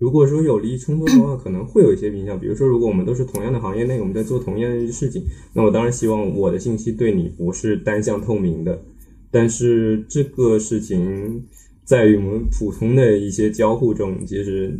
[0.04, 2.38] 如果说有利益冲突的话， 可能会有一些影响。
[2.38, 5.24] 比如说，如果我们都是同样的行业内，我们在做同样的事情，
[5.54, 8.84] 那我当然希望我的信息对你不是单向透明的。
[9.32, 11.42] 但是这个事情
[11.86, 14.78] 在于我们普通的一些交互中，其实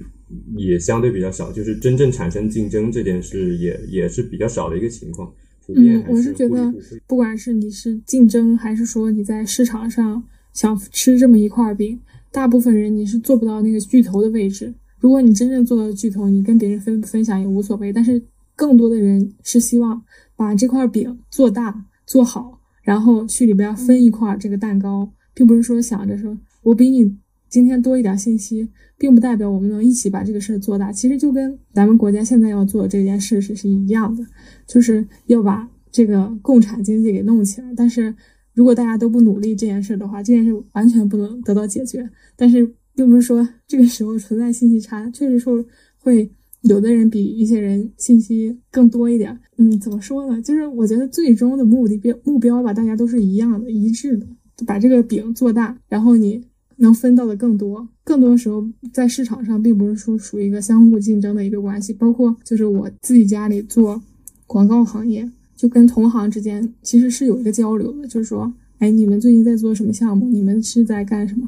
[0.58, 1.54] 也相对比较少。
[1.54, 5.32] 就是真正产生竞争这件事，也也是比较少的一个情况。
[5.70, 6.74] 嗯，我是觉得，
[7.08, 10.22] 不管是你是竞争，还是说你在市场上
[10.52, 11.98] 想吃这么一块饼，
[12.30, 14.74] 大部分人你是做不到那个巨头的位置。
[15.04, 17.92] 如果你真正做到巨头，你跟别人分分享也无所谓。
[17.92, 18.24] 但是
[18.56, 20.02] 更多的人是希望
[20.38, 27.18] 把这块饼做大做好，然后去里边分一块这个蛋糕，并不是说想着说我比你
[27.50, 30.90] 今天多一点信息，并不代表我们能一起把这个事儿做大。
[30.90, 34.26] 其实就跟咱们国家现在要做这件事是是一样的，
[34.66, 37.68] 就是要把这个共产经济给弄起来。
[37.76, 38.16] 但是
[38.54, 42.10] 如果大家都不努力这件事的话，这件事完全不能得到解决。
[42.38, 42.74] 但是。
[42.96, 45.64] 并不是说这个时候存在信息差，确实说
[45.98, 46.30] 会
[46.62, 49.38] 有的人比一些人信息更多一点。
[49.58, 50.42] 嗯，怎么说呢？
[50.42, 54.26] 就是我觉得最终的目的标目标吧，大家都是一样的、一致的，
[54.66, 56.44] 把这个饼做大，然后你
[56.78, 57.88] 能分到的更多。
[58.04, 61.94] 更多的时候，在市场上并不是说属于一个相互竞争的一个关系。
[61.94, 64.02] 包括就是我自己家里做
[64.46, 70.28] 广告行业，就跟同行之间其实是有一个交流的，就是说，哎，你们最近在做什么项目？
[70.30, 71.48] 你们是在干什么？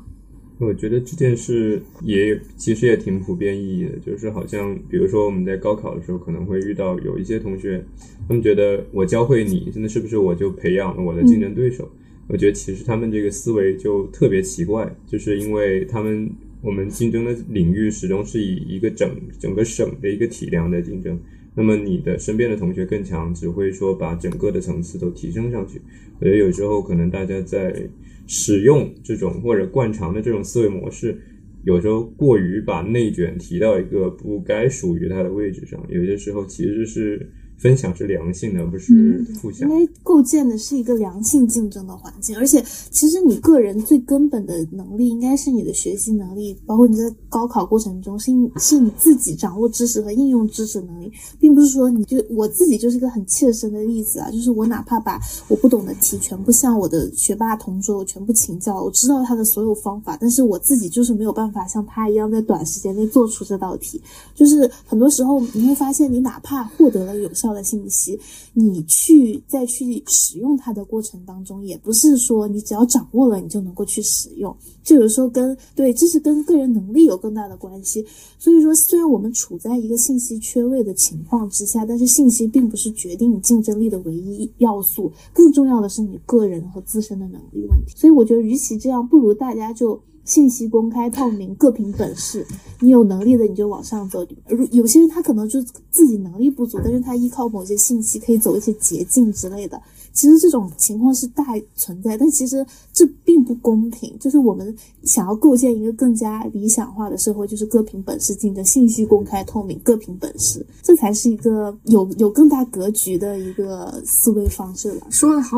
[0.57, 7.83] 我觉得这件事也其实也挺普遍意义的，就是好像比如说我们在高考的时候可能会遇到有一些同学，
[8.25, 11.91] 他们觉得我教会你，真的是不是我就培养了我的竞争对手？
[12.27, 21.19] 我觉得其实他们这个思维就特别奇怪，就是因为他们我们竞争的领域始终是以一个整整个省的一个体量在竞争，
[21.53, 25.81] 那么你的身边的同学更强，只会说把整个的层次都提升上去。
[26.21, 27.89] 我觉得有时候可能大家在。
[28.27, 31.17] 使用这种或者惯常的这种思维模式，
[31.63, 37.31] 有时候过于把内卷提到一个不该属于它的位置上，有些时候其实是。
[37.57, 39.67] 分享是良性的，不是负向。
[39.69, 64.01] 因为构建的是一个良性竞争的环境，而且其实你个人最根本的能力应该是你的学习能力，包括你在高考过程中是是你自己掌握知识和应用知识能力，并不是说你就我自己就是一个很切身的例子啊，就是我哪怕把我不懂的题全部向我的学霸同桌我全部请教，我知道他的所有方法，但是我自己就是没有办法像他一样在短时间内做出这道题。
[64.33, 67.44] 就是很多时候你会发现，你哪怕获得了有效。
[67.45, 68.19] 到的信息，
[68.53, 78.03] 你去再去使用它的过程当中，也不是说你只要掌握了你就能够去使用，就有时候跟对，这是跟个人能力有更大的关系。
[78.39, 87.93] 所以说，虽然我们处在一个信息缺位的情况之下，但是信息并不是决定你竞争力的唯一要素，更重要的是你个人和自身的能力问题。
[87.95, 90.01] 所以我觉得，与其这样，不如大家就。
[90.25, 92.45] 信息公开透明，各凭本事。
[92.81, 94.25] 你有能力的你就往上走。
[94.47, 99.81] 如有些人他可能就自己能力不足，但是他依靠某些信息可以走一些捷径之类的。
[100.15, 101.43] 其实这种情况是大
[101.75, 104.17] 存在，但其实这并不公平。
[104.17, 104.73] 就是我们
[105.03, 115.05] 想要构建一个更加理想化的社会，就是各凭本事竞争，信息公开透明，各凭本事，这才是一个有有更大格局的一个思维方式了。
[115.09, 115.57] 说得好，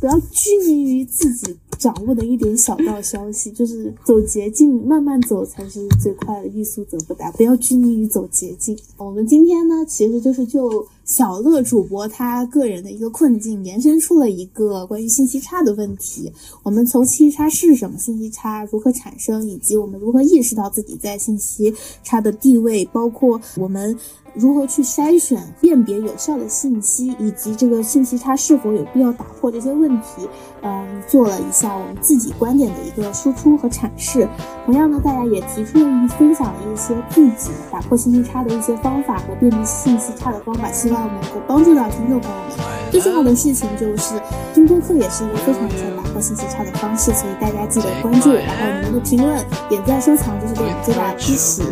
[0.00, 7.30] 不要拘泥于自己掌握的一点小道消息，就是走捷径，慢慢走才是最快的，欲速则不达。
[7.32, 8.74] 不要拘泥于走捷径。
[8.96, 10.86] 我们今天呢，其实就是就。
[11.08, 16.32] 小乐主播他个人的一个困境，延伸出了一个关于信息差的问题。
[16.62, 23.96] 我们从信息差是什么，信息差如何产生，以及我们如何意识到自己在信息差的地位，包括我们。
[24.34, 30.28] 如何去筛选、辨别有效的信息，以及这个信息差是否有必要打破这些问题，
[30.62, 34.28] 嗯，做了一下我们自己观点的一个输出和阐释。
[34.64, 42.77] 同样呢，大家也提出了一分享了一些自己打破信息差的一些方法和辨别信息差的方法，希望能够帮助到听众朋友们。
[42.90, 44.14] 最重要的事情就是
[44.54, 51.62] 听播客也是一个非常有效打破信息差的方式，所以大家记得关注，然后你们的评论、点赞、收藏就是对我们最大的支持。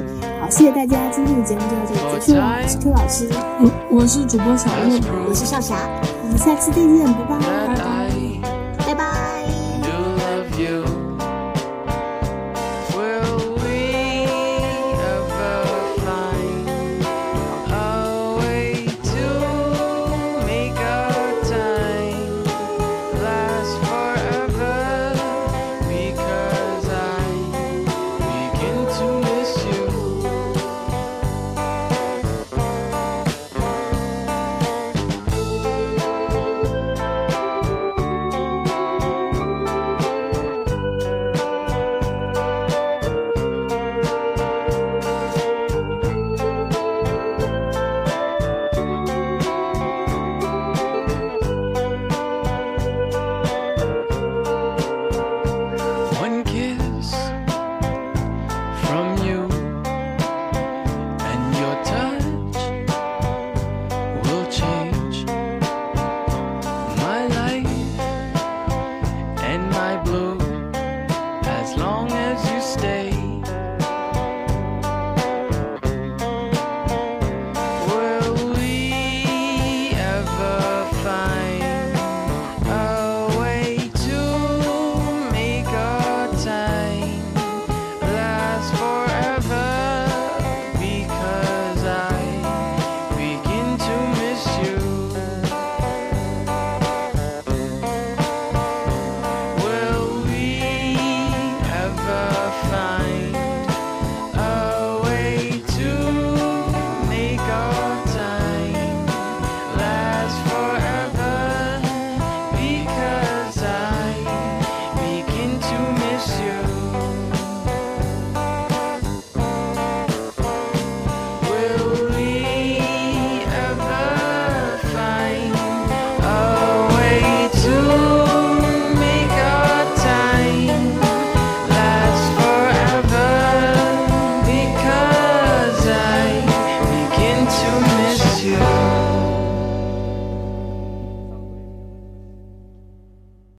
[0.41, 2.59] 好，谢谢大家，今天的节目就到这里结束了。
[2.63, 3.29] 我是 Q 老师，
[3.61, 5.77] 我我是主播小鹿，我是少侠，
[6.23, 7.96] 我们下期再见，拜拜，拜拜。